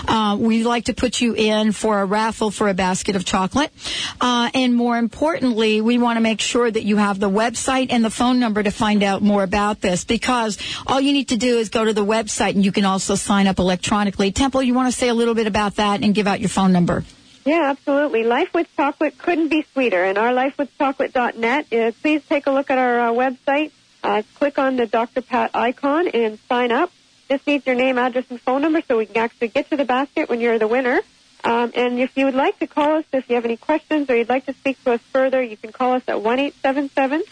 Uh, 0.07 0.37
we'd 0.39 0.65
like 0.65 0.85
to 0.85 0.93
put 0.93 1.19
you 1.19 1.33
in 1.33 1.71
for 1.71 1.99
a 1.99 2.05
raffle 2.05 2.51
for 2.51 2.69
a 2.69 2.75
basket 2.75 3.15
of 3.15 3.25
chocolate. 3.25 3.71
Uh, 4.19 4.51
and 4.53 4.75
more 4.75 4.99
importantly, 4.99 5.81
we 5.81 5.97
want 5.97 6.17
to 6.17 6.21
make 6.21 6.41
sure 6.41 6.69
that 6.69 6.83
you 6.83 6.90
have 6.97 7.19
the 7.19 7.29
website 7.29 7.87
and 7.89 8.03
the 8.03 8.09
phone 8.09 8.39
number 8.39 8.61
to 8.63 8.71
find 8.71 9.03
out 9.03 9.21
more 9.21 9.43
about 9.43 9.81
this 9.81 10.03
because 10.03 10.57
all 10.87 10.99
you 10.99 11.13
need 11.13 11.29
to 11.29 11.37
do 11.37 11.57
is 11.57 11.69
go 11.69 11.85
to 11.85 11.93
the 11.93 12.05
website 12.05 12.55
and 12.55 12.63
you 12.65 12.71
can 12.71 12.85
also 12.85 13.15
sign 13.15 13.47
up 13.47 13.59
electronically. 13.59 14.31
Temple, 14.31 14.61
you 14.63 14.73
want 14.73 14.91
to 14.91 14.97
say 14.97 15.09
a 15.09 15.13
little 15.13 15.35
bit 15.35 15.47
about 15.47 15.75
that 15.75 16.03
and 16.03 16.13
give 16.13 16.27
out 16.27 16.39
your 16.39 16.49
phone 16.49 16.71
number? 16.71 17.03
Yeah, 17.45 17.71
absolutely. 17.71 18.23
Life 18.23 18.53
with 18.53 18.67
Chocolate 18.75 19.17
couldn't 19.17 19.49
be 19.49 19.65
sweeter. 19.73 20.03
And 20.03 20.17
our 20.17 20.31
lifewithchocolate.net, 20.31 21.73
uh, 21.73 21.91
please 22.01 22.21
take 22.27 22.47
a 22.47 22.51
look 22.51 22.69
at 22.69 22.77
our 22.77 22.99
uh, 22.99 23.11
website. 23.11 23.71
Uh, 24.03 24.23
click 24.35 24.59
on 24.59 24.75
the 24.75 24.85
Dr. 24.85 25.21
Pat 25.21 25.51
icon 25.55 26.07
and 26.07 26.39
sign 26.49 26.71
up. 26.71 26.91
This 27.27 27.45
needs 27.47 27.65
your 27.65 27.75
name, 27.75 27.97
address, 27.97 28.25
and 28.29 28.41
phone 28.41 28.61
number 28.61 28.81
so 28.87 28.97
we 28.97 29.05
can 29.05 29.17
actually 29.17 29.47
get 29.47 29.69
to 29.69 29.77
the 29.77 29.85
basket 29.85 30.29
when 30.29 30.39
you're 30.39 30.59
the 30.59 30.67
winner. 30.67 31.01
Um, 31.43 31.71
and 31.75 31.99
if 31.99 32.17
you 32.17 32.25
would 32.25 32.35
like 32.35 32.59
to 32.59 32.67
call 32.67 32.97
us, 32.97 33.05
if 33.11 33.27
you 33.29 33.35
have 33.35 33.45
any 33.45 33.57
questions 33.57 34.09
or 34.09 34.15
you'd 34.15 34.29
like 34.29 34.45
to 34.45 34.53
speak 34.53 34.83
to 34.83 34.93
us 34.93 35.01
further, 35.11 35.41
you 35.41 35.57
can 35.57 35.71
call 35.71 35.93
us 35.93 36.03
at 36.07 36.21
one 36.21 36.39
eight 36.39 36.55
seven 36.61 36.89
seven 36.89 37.23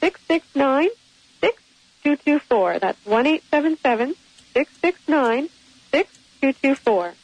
six 0.00 0.20
six 0.26 0.46
nine 0.54 0.88
six 1.40 1.62
two 2.02 2.16
two 2.16 2.38
four. 2.38 2.78
That's 2.78 3.04
one 3.04 3.26
eight 3.26 3.42
seven 3.50 3.76
seven 3.76 4.14
six 4.54 4.72
six 4.80 5.00
nine 5.06 5.48
six 5.90 6.18
two 6.40 6.52
two 6.54 6.74
four. 6.74 7.14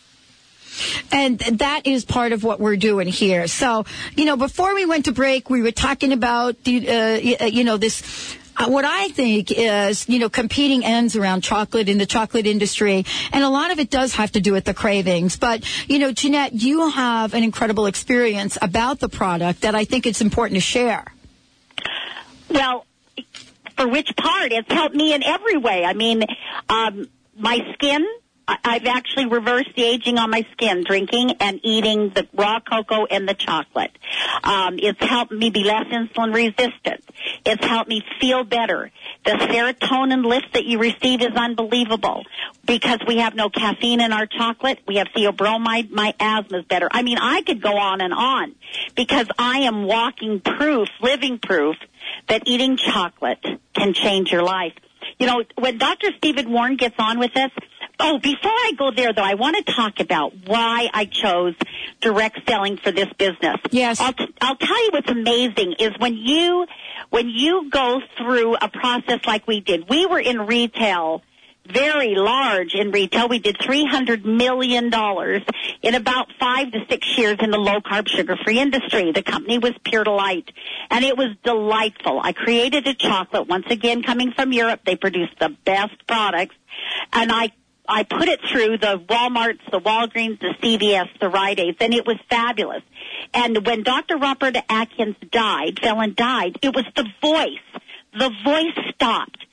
And 1.13 1.39
that 1.39 1.87
is 1.87 2.05
part 2.05 2.33
of 2.33 2.43
what 2.43 2.59
we're 2.59 2.77
doing 2.77 3.07
here. 3.07 3.47
So, 3.47 3.85
you 4.17 4.25
know, 4.25 4.37
before 4.37 4.75
we 4.75 4.85
went 4.85 5.05
to 5.05 5.13
break, 5.13 5.49
we 5.49 5.63
were 5.63 5.71
talking 5.71 6.13
about, 6.13 6.65
the, 6.65 6.89
uh, 6.89 7.47
you 7.47 7.63
know, 7.63 7.77
this 7.77 8.03
uh, 8.03 8.39
what 8.59 8.85
I 8.85 9.09
think 9.09 9.51
is, 9.51 10.09
you 10.09 10.19
know, 10.19 10.29
competing 10.29 10.85
ends 10.85 11.17
around 11.17 11.43
chocolate 11.43 11.89
in 11.89 11.99
the 11.99 12.07
chocolate 12.07 12.47
industry. 12.47 13.05
And 13.33 13.45
a 13.45 13.49
lot 13.49 13.71
of 13.71 13.79
it 13.79 13.91
does 13.91 14.15
have 14.15 14.33
to 14.33 14.41
do 14.41 14.53
with 14.53 14.65
the 14.65 14.75
cravings. 14.75 15.37
But, 15.37 15.65
you 15.89 15.99
know, 15.99 16.13
Jeanette, 16.13 16.53
you 16.53 16.91
have 16.91 17.35
an 17.35 17.43
incredible 17.43 17.87
experience 17.87 18.57
about 18.63 19.01
the 19.01 19.09
product 19.09 19.63
that 19.63 19.75
I 19.75 19.85
think 19.85 20.07
it's 20.07 20.21
important 20.21 20.57
to 20.57 20.61
share. 20.61 21.05
Well, 22.49 22.87
for 23.77 23.89
which 23.89 24.15
part? 24.17 24.53
It's 24.53 24.71
helped 24.71 24.95
me 24.95 25.13
in 25.15 25.23
every 25.23 25.57
way. 25.57 25.85
I 25.85 25.93
mean, 25.93 26.23
um, 26.69 27.09
my 27.37 27.59
skin, 27.75 28.07
I've 28.47 28.87
actually 28.87 29.27
reversed 29.27 29.71
the 29.75 29.85
aging 29.85 30.19
on 30.19 30.31
my 30.31 30.47
skin, 30.53 30.85
drinking 30.85 31.33
and 31.41 31.61
eating 31.63 32.11
the 32.11 32.27
raw 32.35 32.61
cocoa 32.61 33.07
and 33.07 33.29
the 33.29 33.35
chocolate. 33.35 33.91
Um, 34.43 34.79
it's 34.79 35.03
helped 35.03 35.33
me 35.33 35.51
be 35.51 35.65
less 35.65 35.87
insulin 35.87 36.35
resistant. 36.35 37.05
It's 37.47 37.65
helped 37.65 37.89
me 37.89 38.03
feel 38.21 38.45
better. 38.45 38.91
The 39.25 39.33
serotonin 39.33 40.27
lift 40.27 40.53
that 40.55 40.65
you 40.65 40.79
receive 40.79 41.23
is 41.23 41.33
unbelievable 41.35 42.25
because 42.67 42.99
we 43.07 43.19
have 43.19 43.35
no 43.35 43.49
caffeine 43.49 44.01
in 44.01 44.13
our 44.13 44.27
chocolate. 44.27 44.81
We 44.87 44.97
have 44.97 45.09
theobromide. 45.17 45.91
My 45.91 46.15
asthma's 46.21 46.65
better. 46.67 46.89
I 46.91 47.03
mean, 47.03 47.19
I 47.19 47.43
could 47.43 47.63
go 47.63 47.77
on 47.79 48.01
and 48.01 48.13
on 48.13 48.55
because 48.95 49.27
I 49.39 49.61
am 49.61 49.85
walking 49.85 50.41
proof, 50.41 50.89
living 51.01 51.39
proof 51.39 51.77
that 52.29 52.43
eating 52.47 52.77
chocolate 52.77 53.45
can 53.73 53.95
change 53.95 54.31
your 54.31 54.43
life. 54.43 54.75
You 55.19 55.27
know, 55.27 55.45
when 55.59 55.79
Dr. 55.79 56.09
Stephen 56.17 56.51
Warren 56.51 56.77
gets 56.77 56.97
on 56.99 57.19
with 57.19 57.37
us, 57.37 57.51
oh, 58.01 58.19
before 58.19 58.51
I 58.51 58.73
go 58.77 58.91
there 58.91 59.13
though, 59.13 59.23
I 59.23 59.35
want 59.35 59.57
to 59.57 59.73
talk 59.73 60.01
about 60.01 60.33
why 60.47 60.89
I 60.93 61.05
chose 61.07 61.55
direct 62.01 62.41
selling 62.49 62.77
for 62.77 62.91
this 62.91 63.09
business. 63.19 63.57
Yes. 63.71 64.01
I'll, 64.01 64.13
t- 64.13 64.35
I'll 64.41 64.57
tell 64.57 64.85
you 64.85 64.91
what's 64.93 65.11
amazing 65.11 65.75
is 65.79 65.91
when 65.99 66.17
you, 66.17 66.67
when 67.11 67.29
you 67.29 67.71
go 67.71 68.01
through 68.19 68.57
a 68.57 68.69
process 68.69 69.21
like 69.27 69.47
we 69.47 69.61
did, 69.61 69.89
we 69.89 70.07
were 70.07 70.21
in 70.21 70.47
retail 70.47 71.23
very 71.67 72.15
large 72.15 72.75
in 72.75 72.91
retail. 72.91 73.29
We 73.29 73.39
did 73.39 73.57
$300 73.57 74.25
million 74.25 74.93
in 75.83 75.95
about 75.95 76.29
five 76.39 76.73
to 76.73 76.81
six 76.89 77.17
years 77.17 77.39
in 77.41 77.51
the 77.51 77.59
low 77.59 77.81
carb 77.81 78.09
sugar 78.09 78.37
free 78.45 78.59
industry. 78.59 79.13
The 79.13 79.23
company 79.23 79.59
was 79.59 79.73
Pure 79.83 80.05
Delight 80.05 80.51
and 80.91 81.05
it 81.05 81.17
was 81.17 81.29
delightful. 81.43 82.21
I 82.23 82.33
created 82.33 82.87
a 82.87 82.95
chocolate 82.95 83.49
once 83.49 83.67
again 83.71 84.03
coming 84.03 84.33
from 84.33 84.53
Europe. 84.53 84.81
They 84.85 84.97
produced 84.97 85.39
the 85.41 85.57
best 85.65 86.07
products 86.07 86.57
and 87.13 87.33
I 87.33 87.51
I 87.87 88.03
put 88.03 88.29
it 88.29 88.41
through 88.51 88.79
the 88.79 88.99
Walmarts, 88.99 89.61
the 89.71 89.81
Walgreens, 89.81 90.41
the 90.41 90.55
CVS, 90.63 91.09
the 91.21 91.29
Rite 91.29 91.61
Aids, 91.61 91.77
and 91.81 91.93
it 91.93 92.07
was 92.07 92.17
fabulous. 92.31 92.83
And 93.35 93.67
when 93.67 93.83
Dr. 93.83 94.17
Robert 94.17 94.57
Atkins 94.69 95.17
died, 95.31 95.81
fell 95.83 96.01
and 96.01 96.17
died, 96.17 96.59
it 96.63 96.75
was 96.75 96.85
the 96.97 97.07
voice. 97.21 97.83
The 98.19 98.31
voice 98.43 98.95
stopped. 98.95 99.45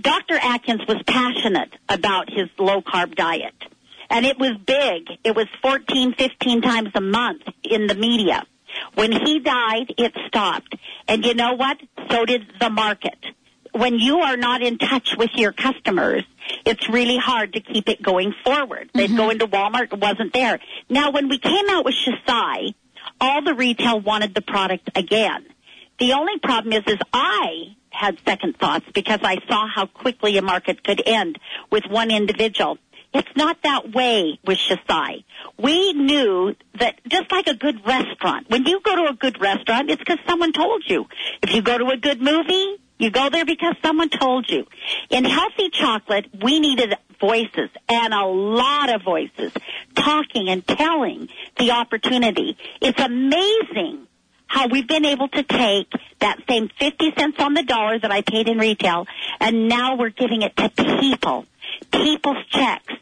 Dr. 0.00 0.38
Atkins 0.40 0.82
was 0.88 1.02
passionate 1.06 1.74
about 1.88 2.30
his 2.30 2.48
low 2.58 2.80
carb 2.80 3.14
diet. 3.16 3.54
And 4.08 4.24
it 4.24 4.38
was 4.38 4.52
big. 4.64 5.18
It 5.24 5.36
was 5.36 5.46
14, 5.60 6.14
15 6.14 6.62
times 6.62 6.90
a 6.94 7.00
month 7.00 7.42
in 7.62 7.86
the 7.86 7.94
media. 7.94 8.46
When 8.94 9.12
he 9.12 9.40
died, 9.40 9.92
it 9.98 10.14
stopped. 10.28 10.74
And 11.06 11.24
you 11.24 11.34
know 11.34 11.54
what? 11.54 11.78
So 12.10 12.24
did 12.24 12.46
the 12.60 12.70
market. 12.70 13.18
When 13.72 13.98
you 13.98 14.20
are 14.20 14.36
not 14.36 14.62
in 14.62 14.78
touch 14.78 15.14
with 15.16 15.30
your 15.34 15.52
customers, 15.52 16.24
it's 16.64 16.88
really 16.88 17.16
hard 17.16 17.52
to 17.54 17.60
keep 17.60 17.88
it 17.88 18.02
going 18.02 18.34
forward. 18.44 18.90
They'd 18.94 19.08
go 19.08 19.28
mm-hmm. 19.28 19.30
into 19.32 19.46
Walmart, 19.46 19.92
it 19.92 20.00
wasn't 20.00 20.32
there. 20.32 20.60
Now, 20.88 21.10
when 21.10 21.28
we 21.28 21.38
came 21.38 21.68
out 21.68 21.84
with 21.84 21.94
Xocai, 21.94 22.74
all 23.20 23.42
the 23.42 23.54
retail 23.54 24.00
wanted 24.00 24.34
the 24.34 24.42
product 24.42 24.90
again. 24.94 25.46
The 25.98 26.12
only 26.12 26.38
problem 26.38 26.72
is, 26.72 26.84
is 26.86 26.98
I 27.12 27.76
had 27.90 28.18
second 28.24 28.56
thoughts 28.58 28.86
because 28.94 29.20
I 29.22 29.38
saw 29.48 29.66
how 29.66 29.86
quickly 29.86 30.38
a 30.38 30.42
market 30.42 30.84
could 30.84 31.02
end 31.04 31.38
with 31.70 31.84
one 31.86 32.10
individual. 32.10 32.78
It's 33.12 33.28
not 33.34 33.62
that 33.62 33.92
way 33.92 34.38
with 34.44 34.58
Xocai. 34.58 35.24
We 35.58 35.94
knew 35.94 36.54
that 36.78 37.00
just 37.08 37.32
like 37.32 37.46
a 37.46 37.54
good 37.54 37.84
restaurant, 37.86 38.50
when 38.50 38.66
you 38.66 38.80
go 38.80 38.94
to 38.96 39.10
a 39.10 39.14
good 39.14 39.40
restaurant, 39.40 39.90
it's 39.90 39.98
because 39.98 40.18
someone 40.28 40.52
told 40.52 40.84
you. 40.86 41.06
If 41.42 41.54
you 41.54 41.62
go 41.62 41.78
to 41.78 41.88
a 41.88 41.96
good 41.96 42.20
movie, 42.20 42.76
You 42.98 43.10
go 43.10 43.30
there 43.30 43.44
because 43.44 43.74
someone 43.82 44.10
told 44.10 44.50
you. 44.50 44.66
In 45.10 45.24
healthy 45.24 45.70
chocolate, 45.70 46.26
we 46.42 46.58
needed 46.58 46.94
voices 47.20 47.70
and 47.88 48.12
a 48.12 48.26
lot 48.26 48.94
of 48.94 49.02
voices 49.02 49.52
talking 49.94 50.48
and 50.48 50.66
telling 50.66 51.28
the 51.58 51.72
opportunity. 51.72 52.56
It's 52.80 53.00
amazing 53.00 54.06
how 54.46 54.68
we've 54.68 54.86
been 54.86 55.04
able 55.04 55.28
to 55.28 55.42
take 55.42 55.92
that 56.20 56.38
same 56.48 56.70
50 56.78 57.12
cents 57.16 57.36
on 57.38 57.54
the 57.54 57.62
dollar 57.62 57.98
that 57.98 58.10
I 58.10 58.22
paid 58.22 58.48
in 58.48 58.58
retail 58.58 59.06
and 59.40 59.68
now 59.68 59.96
we're 59.96 60.10
giving 60.10 60.42
it 60.42 60.56
to 60.56 60.68
people. 61.00 61.46
People's 61.92 62.44
checks. 62.50 62.94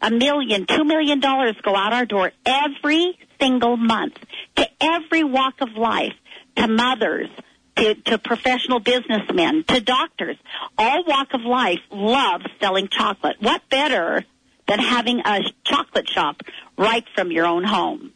A 0.00 0.10
million, 0.10 0.66
two 0.66 0.84
million 0.84 1.20
dollars 1.20 1.56
go 1.62 1.74
out 1.74 1.92
our 1.92 2.04
door 2.04 2.32
every 2.44 3.18
single 3.40 3.76
month 3.76 4.18
to 4.56 4.66
every 4.80 5.24
walk 5.24 5.60
of 5.60 5.76
life, 5.76 6.12
to 6.56 6.68
mothers, 6.68 7.28
to, 7.76 7.94
to 7.94 8.18
professional 8.18 8.80
businessmen, 8.80 9.64
to 9.64 9.80
doctors. 9.80 10.36
All 10.78 11.04
walk 11.04 11.34
of 11.34 11.42
life 11.42 11.80
love 11.90 12.42
selling 12.60 12.88
chocolate. 12.88 13.36
What 13.40 13.68
better 13.68 14.24
than 14.66 14.78
having 14.78 15.20
a 15.20 15.40
chocolate 15.64 16.08
shop 16.08 16.42
right 16.76 17.04
from 17.14 17.30
your 17.30 17.46
own 17.46 17.64
home? 17.64 18.12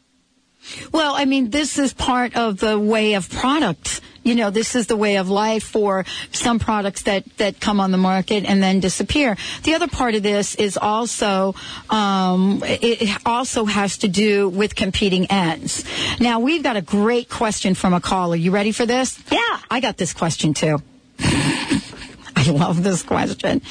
Well, 0.93 1.15
I 1.15 1.25
mean, 1.25 1.51
this 1.51 1.79
is 1.79 1.93
part 1.93 2.37
of 2.37 2.59
the 2.59 2.79
way 2.79 3.15
of 3.15 3.31
product. 3.31 4.01
You 4.29 4.35
know, 4.35 4.51
this 4.51 4.77
is 4.77 4.89
the 4.89 4.97
way 4.97 5.17
of 5.17 5.31
life 5.31 5.63
for 5.63 6.05
some 6.33 6.59
products 6.59 7.05
that, 7.05 7.25
that 7.39 7.61
come 7.61 7.81
on 7.81 7.93
the 7.93 7.97
market 7.97 8.45
and 8.45 8.63
then 8.63 8.79
disappear. 8.79 9.39
The 9.63 9.73
other 9.73 9.89
part 9.89 10.15
of 10.15 10.23
this 10.23 10.55
is 10.55 10.77
also, 10.77 11.55
um, 11.89 12.63
it 12.63 13.23
also 13.25 13.65
has 13.65 13.97
to 13.99 14.09
do 14.09 14.51
with 14.51 14.75
competing 14.75 15.31
ends. 15.31 15.83
Now, 16.21 16.41
we've 16.41 16.63
got 16.63 16.77
a 16.77 16.83
great 16.83 17.31
question 17.31 17.73
from 17.75 17.95
a 17.95 18.03
caller. 18.03 18.37
You 18.37 18.51
ready 18.51 18.71
for 18.71 18.85
this? 18.85 19.19
Yeah. 19.33 19.61
I 19.71 19.81
got 19.81 19.97
this 19.97 20.13
question 20.13 20.53
too. 20.53 20.83
I 21.21 22.51
love 22.51 22.83
this 22.83 23.03
question. 23.03 23.63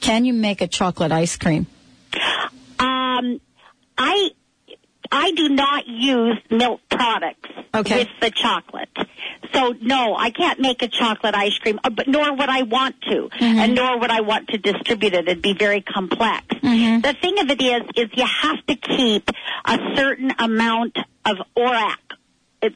Can 0.00 0.26
you 0.26 0.34
make 0.34 0.60
a 0.60 0.66
chocolate 0.66 1.10
ice 1.10 1.36
cream? 1.36 1.66
Um, 2.78 3.40
I 3.96 4.30
I 5.16 5.30
do 5.32 5.48
not 5.48 5.86
use 5.86 6.38
milk 6.50 6.80
products 6.90 7.50
Okay. 7.74 7.98
with 8.00 8.08
the 8.20 8.30
chocolate. 8.30 8.88
So 9.54 9.74
no, 9.80 10.14
I 10.16 10.30
can't 10.30 10.60
make 10.60 10.82
a 10.82 10.88
chocolate 10.88 11.34
ice 11.34 11.56
cream, 11.58 11.78
uh, 11.82 11.90
but 11.90 12.06
nor 12.08 12.34
would 12.34 12.48
I 12.48 12.62
want 12.62 13.00
to, 13.02 13.28
and 13.40 13.74
nor 13.74 13.98
would 13.98 14.10
I 14.10 14.20
want 14.20 14.48
to 14.48 14.58
distribute 14.58 15.14
it. 15.14 15.28
It'd 15.28 15.42
be 15.42 15.54
very 15.54 15.80
complex. 15.80 16.44
The 16.62 17.16
thing 17.20 17.38
of 17.40 17.50
it 17.50 17.62
is, 17.62 17.82
is 17.96 18.10
you 18.14 18.26
have 18.26 18.64
to 18.66 18.76
keep 18.76 19.30
a 19.64 19.78
certain 19.94 20.32
amount 20.38 20.98
of 21.24 21.36
ORAC, 21.56 21.96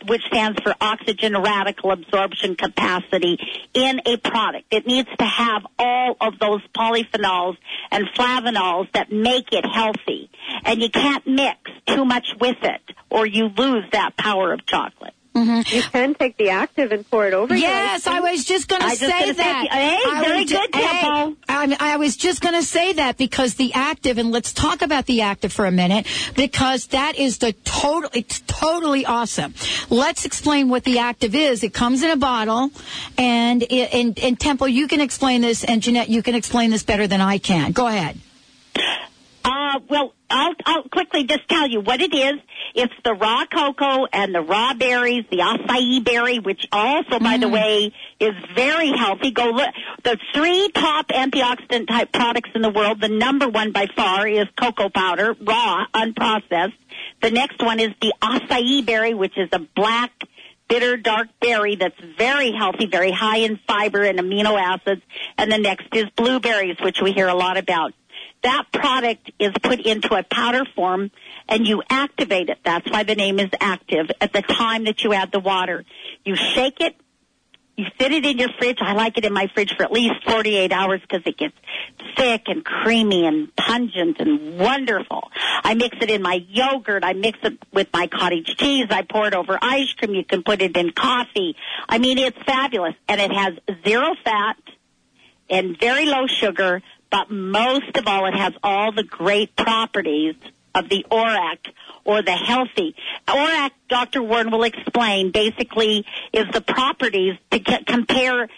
which 0.07 0.23
stands 0.27 0.61
for 0.63 0.75
oxygen 0.81 1.37
radical 1.37 1.91
absorption 1.91 2.55
capacity, 2.57 3.39
in 3.75 4.01
a 4.07 4.17
product. 4.19 4.67
It 4.71 4.87
needs 4.87 5.09
to 5.19 5.25
have 5.25 5.67
all 5.79 6.17
of 6.21 6.39
those 6.39 6.61
polyphenols 6.77 7.57
and 7.91 8.07
flavonols 8.17 8.91
that 8.93 9.11
make 9.11 9.53
it 9.53 9.65
healthy. 9.67 10.31
And 10.65 10.81
you 10.81 10.91
can't 10.91 11.27
mix 11.27 11.70
too 11.95 12.05
much 12.05 12.29
with 12.41 12.59
it, 12.63 12.81
or 13.11 13.27
you 13.27 13.49
lose 13.49 13.85
that 13.93 14.17
power 14.17 14.53
of 14.53 14.67
chocolate. 14.67 15.15
Mm-hmm. 15.35 15.77
You 15.77 15.83
can 15.83 16.15
take 16.15 16.37
the 16.39 16.51
active 16.51 16.91
and 16.91 17.09
pour 17.09 17.27
it 17.27 17.35
over. 17.35 17.55
Yes, 17.55 18.09
I 18.09 18.19
was 18.19 18.45
just 18.45 18.67
going 18.67 18.83
to 18.83 18.91
say 18.91 19.07
just 19.07 19.21
gonna 19.21 19.35
say, 19.35 19.43
that. 19.43 19.69
hey, 19.71 20.01
I 20.05 20.25
very 20.25 20.41
was 20.41 20.51
good, 20.51 20.75
hey, 20.75 21.37
I, 21.49 21.77
I 21.79 21.97
was 21.99 22.17
just 22.17 22.41
going 22.41 22.57
to 22.57 22.65
say 22.65 22.95
that 22.95 23.17
because 23.17 23.55
the 23.55 23.73
active, 23.75 24.19
and 24.19 24.33
let's 24.33 24.53
talk 24.53 24.83
about 24.83 25.07
the 25.07 25.21
active 25.23 25.53
for 25.53 25.67
a 25.67 25.71
minute, 25.71 26.09
because 26.35 26.89
that 26.89 27.17
is 27.17 27.39
the 27.39 27.53
total. 27.65 28.11
It's 28.13 28.43
totally 28.49 29.07
awesome. 29.07 29.55
Let's 29.89 30.25
explain 30.25 30.69
what 30.69 30.83
the 30.83 30.99
active 30.99 31.37
is. 31.37 31.63
It 31.63 31.73
comes 31.73 32.03
in 32.03 32.11
a 32.11 32.17
bottle, 32.17 32.71
and 33.17 33.63
it, 33.63 33.95
and 33.95 34.19
and 34.19 34.39
Temple, 34.39 34.67
you 34.67 34.89
can 34.89 35.01
explain 35.01 35.43
this, 35.43 35.63
and 35.63 35.81
Jeanette, 35.81 36.09
you 36.09 36.25
can 36.25 36.35
explain 36.35 36.71
this 36.71 36.83
better 36.83 37.07
than 37.07 37.21
I 37.21 37.39
can. 37.39 37.71
Go 37.71 37.87
ahead. 37.87 38.19
Uh, 39.43 39.81
well, 39.89 40.13
I'll, 40.29 40.55
I'll 40.67 40.83
quickly 40.85 41.25
just 41.25 41.49
tell 41.49 41.67
you 41.67 41.81
what 41.81 42.01
it 42.01 42.15
is. 42.15 42.41
It's 42.75 42.93
the 43.05 43.15
raw 43.15 43.47
cocoa 43.47 44.07
and 44.13 44.35
the 44.35 44.41
raw 44.41 44.75
berries, 44.75 45.25
the 45.31 45.39
acai 45.39 46.05
berry, 46.05 46.39
which 46.39 46.67
also, 46.71 47.19
by 47.19 47.39
the 47.39 47.49
way, 47.49 47.93
is 48.21 48.35
very 48.55 48.93
healthy. 48.93 49.31
Go 49.31 49.47
look. 49.47 49.71
The 50.05 50.19
three 50.35 50.69
top 50.75 51.09
antioxidant 51.09 51.89
type 51.89 52.13
products 52.13 52.51
in 52.55 52.63
the 52.63 52.71
world, 52.71 53.01
the 53.01 53.09
number 53.09 53.49
one 53.49 53.73
by 53.73 53.87
far 53.97 54.29
is 54.29 54.47
cocoa 54.61 54.89
powder, 54.89 55.35
raw, 55.41 55.87
unprocessed. 55.95 56.75
The 57.23 57.31
next 57.31 57.63
one 57.63 57.81
is 57.81 57.91
the 58.01 58.13
acai 58.23 58.85
berry, 58.85 59.15
which 59.15 59.37
is 59.37 59.49
a 59.53 59.59
black, 59.59 60.13
bitter 60.69 60.97
dark 60.97 61.29
berry 61.41 61.77
that's 61.77 61.99
very 62.19 62.53
healthy, 62.53 62.87
very 62.87 63.11
high 63.11 63.39
in 63.39 63.59
fiber 63.67 64.03
and 64.03 64.19
amino 64.19 64.61
acids. 64.61 65.03
And 65.39 65.51
the 65.51 65.59
next 65.59 65.89
is 65.95 66.05
blueberries, 66.15 66.77
which 66.81 67.01
we 67.03 67.13
hear 67.13 67.29
a 67.29 67.35
lot 67.35 67.57
about. 67.57 67.95
That 68.43 68.65
product 68.73 69.31
is 69.39 69.53
put 69.63 69.81
into 69.81 70.15
a 70.15 70.23
powder 70.23 70.65
form 70.75 71.11
and 71.49 71.67
you 71.67 71.83
activate 71.91 72.49
it. 72.49 72.59
That's 72.65 72.91
why 72.91 73.03
the 73.03 73.15
name 73.15 73.39
is 73.39 73.51
active 73.61 74.11
at 74.21 74.33
the 74.33 74.43
time 74.43 74.85
that 74.85 75.05
you 75.05 75.13
add 75.13 75.31
the 75.31 75.41
water. 75.41 75.85
You 76.25 76.37
shake 76.37 76.81
it, 76.81 76.97
you 77.77 77.87
sit 77.99 78.13
it 78.13 78.27
in 78.27 78.39
your 78.39 78.51
fridge. 78.59 78.79
I 78.81 78.93
like 78.93 79.17
it 79.17 79.25
in 79.25 79.33
my 79.33 79.49
fridge 79.55 79.75
for 79.75 79.83
at 79.83 79.93
least 79.93 80.15
48 80.27 80.73
hours 80.73 81.01
because 81.01 81.23
it 81.25 81.39
gets 81.39 81.55
thick 82.17 82.43
and 82.47 82.65
creamy 82.65 83.27
and 83.27 83.55
pungent 83.57 84.19
and 84.21 84.59
wonderful. 84.59 85.31
I 85.63 85.75
mix 85.75 85.97
it 86.01 86.11
in 86.11 86.21
my 86.23 86.45
yogurt. 86.49 87.05
I 87.05 87.15
mix 87.15 87.39
it 87.43 87.59
with 87.73 87.89
my 87.93 88.07
cottage 88.07 88.57
cheese. 88.57 88.87
I 88.91 89.03
pour 89.03 89.27
it 89.29 89.35
over 89.35 89.59
ice 89.61 89.93
cream. 89.95 90.15
You 90.15 90.25
can 90.25 90.43
put 90.43 90.61
it 90.61 90.77
in 90.77 90.93
coffee. 90.93 91.57
I 91.89 91.99
mean, 91.99 92.19
it's 92.19 92.39
fabulous. 92.43 92.95
And 93.09 93.21
it 93.21 93.33
has 93.33 93.55
zero 93.87 94.15
fat 94.25 94.57
and 95.49 95.79
very 95.81 96.07
low 96.07 96.27
sugar, 96.27 96.83
but 97.11 97.31
most 97.31 97.97
of 97.97 98.07
all, 98.07 98.27
it 98.27 98.35
has 98.35 98.53
all 98.63 98.93
the 98.93 99.03
great 99.03 99.57
properties 99.57 100.35
of 100.75 100.89
the 100.89 101.05
ORAC 101.11 101.59
or 102.05 102.23
the 102.23 102.33
healthy. 102.33 102.95
ORAC, 103.27 103.71
Dr. 103.89 104.23
Warren 104.23 104.51
will 104.51 104.63
explain, 104.63 105.33
basically 105.33 106.07
is 106.33 106.47
the 106.53 106.61
properties 106.61 107.37
to 107.51 107.59
c- 107.59 107.85
compare 107.85 108.49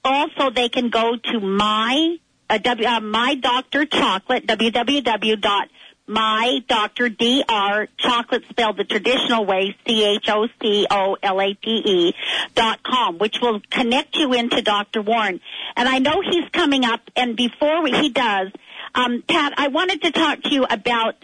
Also, 0.04 0.50
they 0.50 0.68
can 0.68 0.90
go 0.90 1.16
to 1.16 1.40
my 1.40 2.18
uh, 2.48 2.58
w, 2.58 2.88
uh, 2.88 3.00
my 3.00 3.34
Doctor 3.34 3.86
Chocolate 3.86 4.46
www 4.46 5.68
my 6.08 6.60
Dr. 6.66 7.08
Dr. 7.08 7.88
Chocolate 7.98 8.44
spelled 8.48 8.76
the 8.76 8.84
traditional 8.84 9.44
way, 9.44 9.76
C-H-O-C-O-L-A-T-E 9.86 10.24
dot 12.54 12.82
com, 12.82 13.18
which 13.18 13.40
will 13.40 13.60
connect 13.70 14.16
you 14.16 14.32
into 14.32 14.62
Dr. 14.62 15.02
Warren. 15.02 15.40
And 15.76 15.88
I 15.88 15.98
know 15.98 16.22
he's 16.22 16.48
coming 16.52 16.84
up, 16.84 17.00
and 17.14 17.36
before 17.36 17.86
he 17.86 18.08
does, 18.08 18.48
um, 18.94 19.22
Pat, 19.28 19.52
I 19.56 19.68
wanted 19.68 20.02
to 20.02 20.10
talk 20.10 20.42
to 20.42 20.50
you 20.50 20.64
about 20.64 21.14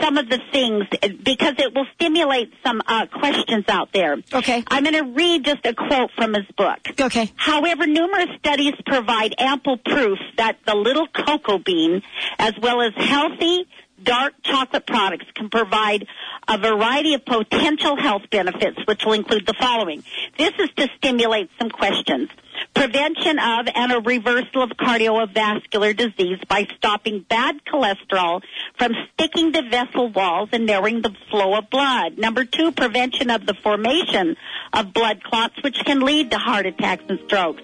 some 0.00 0.18
of 0.18 0.28
the 0.28 0.40
things 0.52 0.84
because 1.22 1.54
it 1.58 1.74
will 1.74 1.86
stimulate 1.94 2.52
some 2.64 2.82
uh, 2.86 3.06
questions 3.06 3.64
out 3.68 3.92
there. 3.92 4.16
Okay. 4.32 4.64
I'm 4.66 4.82
going 4.82 4.94
to 4.94 5.12
read 5.12 5.44
just 5.44 5.64
a 5.64 5.74
quote 5.74 6.10
from 6.16 6.34
his 6.34 6.46
book. 6.56 6.78
Okay. 7.00 7.30
However, 7.36 7.86
numerous 7.86 8.30
studies 8.38 8.74
provide 8.84 9.34
ample 9.38 9.78
proof 9.78 10.18
that 10.36 10.58
the 10.66 10.74
little 10.74 11.06
cocoa 11.06 11.58
bean, 11.58 12.02
as 12.38 12.54
well 12.60 12.82
as 12.82 12.92
healthy, 12.96 13.66
dark 14.04 14.34
chocolate 14.42 14.86
products 14.86 15.26
can 15.34 15.50
provide 15.50 16.06
a 16.46 16.58
variety 16.58 17.14
of 17.14 17.24
potential 17.24 17.96
health 17.96 18.22
benefits, 18.30 18.78
which 18.86 19.04
will 19.04 19.14
include 19.14 19.46
the 19.46 19.54
following. 19.54 20.04
This 20.38 20.52
is 20.58 20.70
to 20.76 20.88
stimulate 20.98 21.50
some 21.58 21.70
questions. 21.70 22.28
Prevention 22.74 23.38
of 23.38 23.66
and 23.74 23.92
a 23.92 24.00
reversal 24.00 24.62
of 24.62 24.70
cardiovascular 24.70 25.96
disease 25.96 26.38
by 26.48 26.66
stopping 26.76 27.24
bad 27.28 27.56
cholesterol 27.64 28.42
from 28.78 28.92
sticking 29.12 29.52
to 29.52 29.62
vessel 29.68 30.10
walls 30.10 30.50
and 30.52 30.66
narrowing 30.66 31.02
the 31.02 31.14
flow 31.30 31.54
of 31.56 31.70
blood. 31.70 32.18
Number 32.18 32.44
two, 32.44 32.70
prevention 32.72 33.30
of 33.30 33.46
the 33.46 33.54
formation 33.54 34.36
of 34.72 34.92
blood 34.92 35.22
clots, 35.24 35.54
which 35.62 35.78
can 35.84 36.00
lead 36.00 36.30
to 36.30 36.38
heart 36.38 36.66
attacks 36.66 37.04
and 37.08 37.18
strokes 37.26 37.62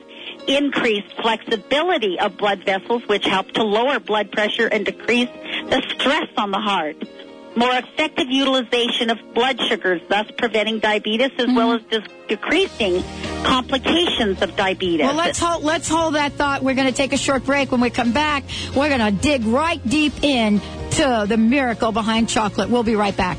increased 0.49 1.13
flexibility 1.21 2.19
of 2.19 2.37
blood 2.37 2.65
vessels, 2.65 3.03
which 3.07 3.25
help 3.25 3.51
to 3.53 3.63
lower 3.63 4.01
blood 4.01 4.31
pressure 4.33 4.67
and 4.67 4.85
decrease 4.85 5.29
the 5.69 5.83
stress 5.95 6.29
on 6.37 6.51
the 6.51 6.59
heart. 6.59 6.97
More 7.57 7.75
effective 7.75 8.29
utilization 8.29 9.11
of 9.11 9.19
blood 9.35 9.61
sugars, 9.61 10.01
thus 10.09 10.31
preventing 10.39 10.79
diabetes 10.79 11.31
as 11.37 11.49
well 11.49 11.73
as 11.73 11.83
decreasing 12.29 13.03
complications 13.43 14.41
of 14.41 14.55
diabetes. 14.55 15.05
Well, 15.05 15.17
let's 15.17 15.39
hold 15.39 15.65
let's 15.65 15.89
hold 15.89 16.15
that 16.15 16.33
thought. 16.33 16.63
We're 16.63 16.77
going 16.77 16.87
to 16.87 16.95
take 16.95 17.13
a 17.13 17.17
short 17.17 17.45
break. 17.45 17.73
When 17.73 17.81
we 17.81 17.91
come 17.91 18.13
back, 18.13 18.45
we're 18.77 18.89
going 18.89 19.15
to 19.15 19.21
dig 19.21 19.45
right 19.45 19.85
deep 19.89 20.23
in 20.23 20.61
to 20.93 21.25
the 21.29 21.37
miracle 21.37 21.91
behind 21.91 22.29
chocolate. 22.29 22.71
We'll 22.71 22.85
be 22.85 22.95
right 22.95 23.17
back. 23.17 23.37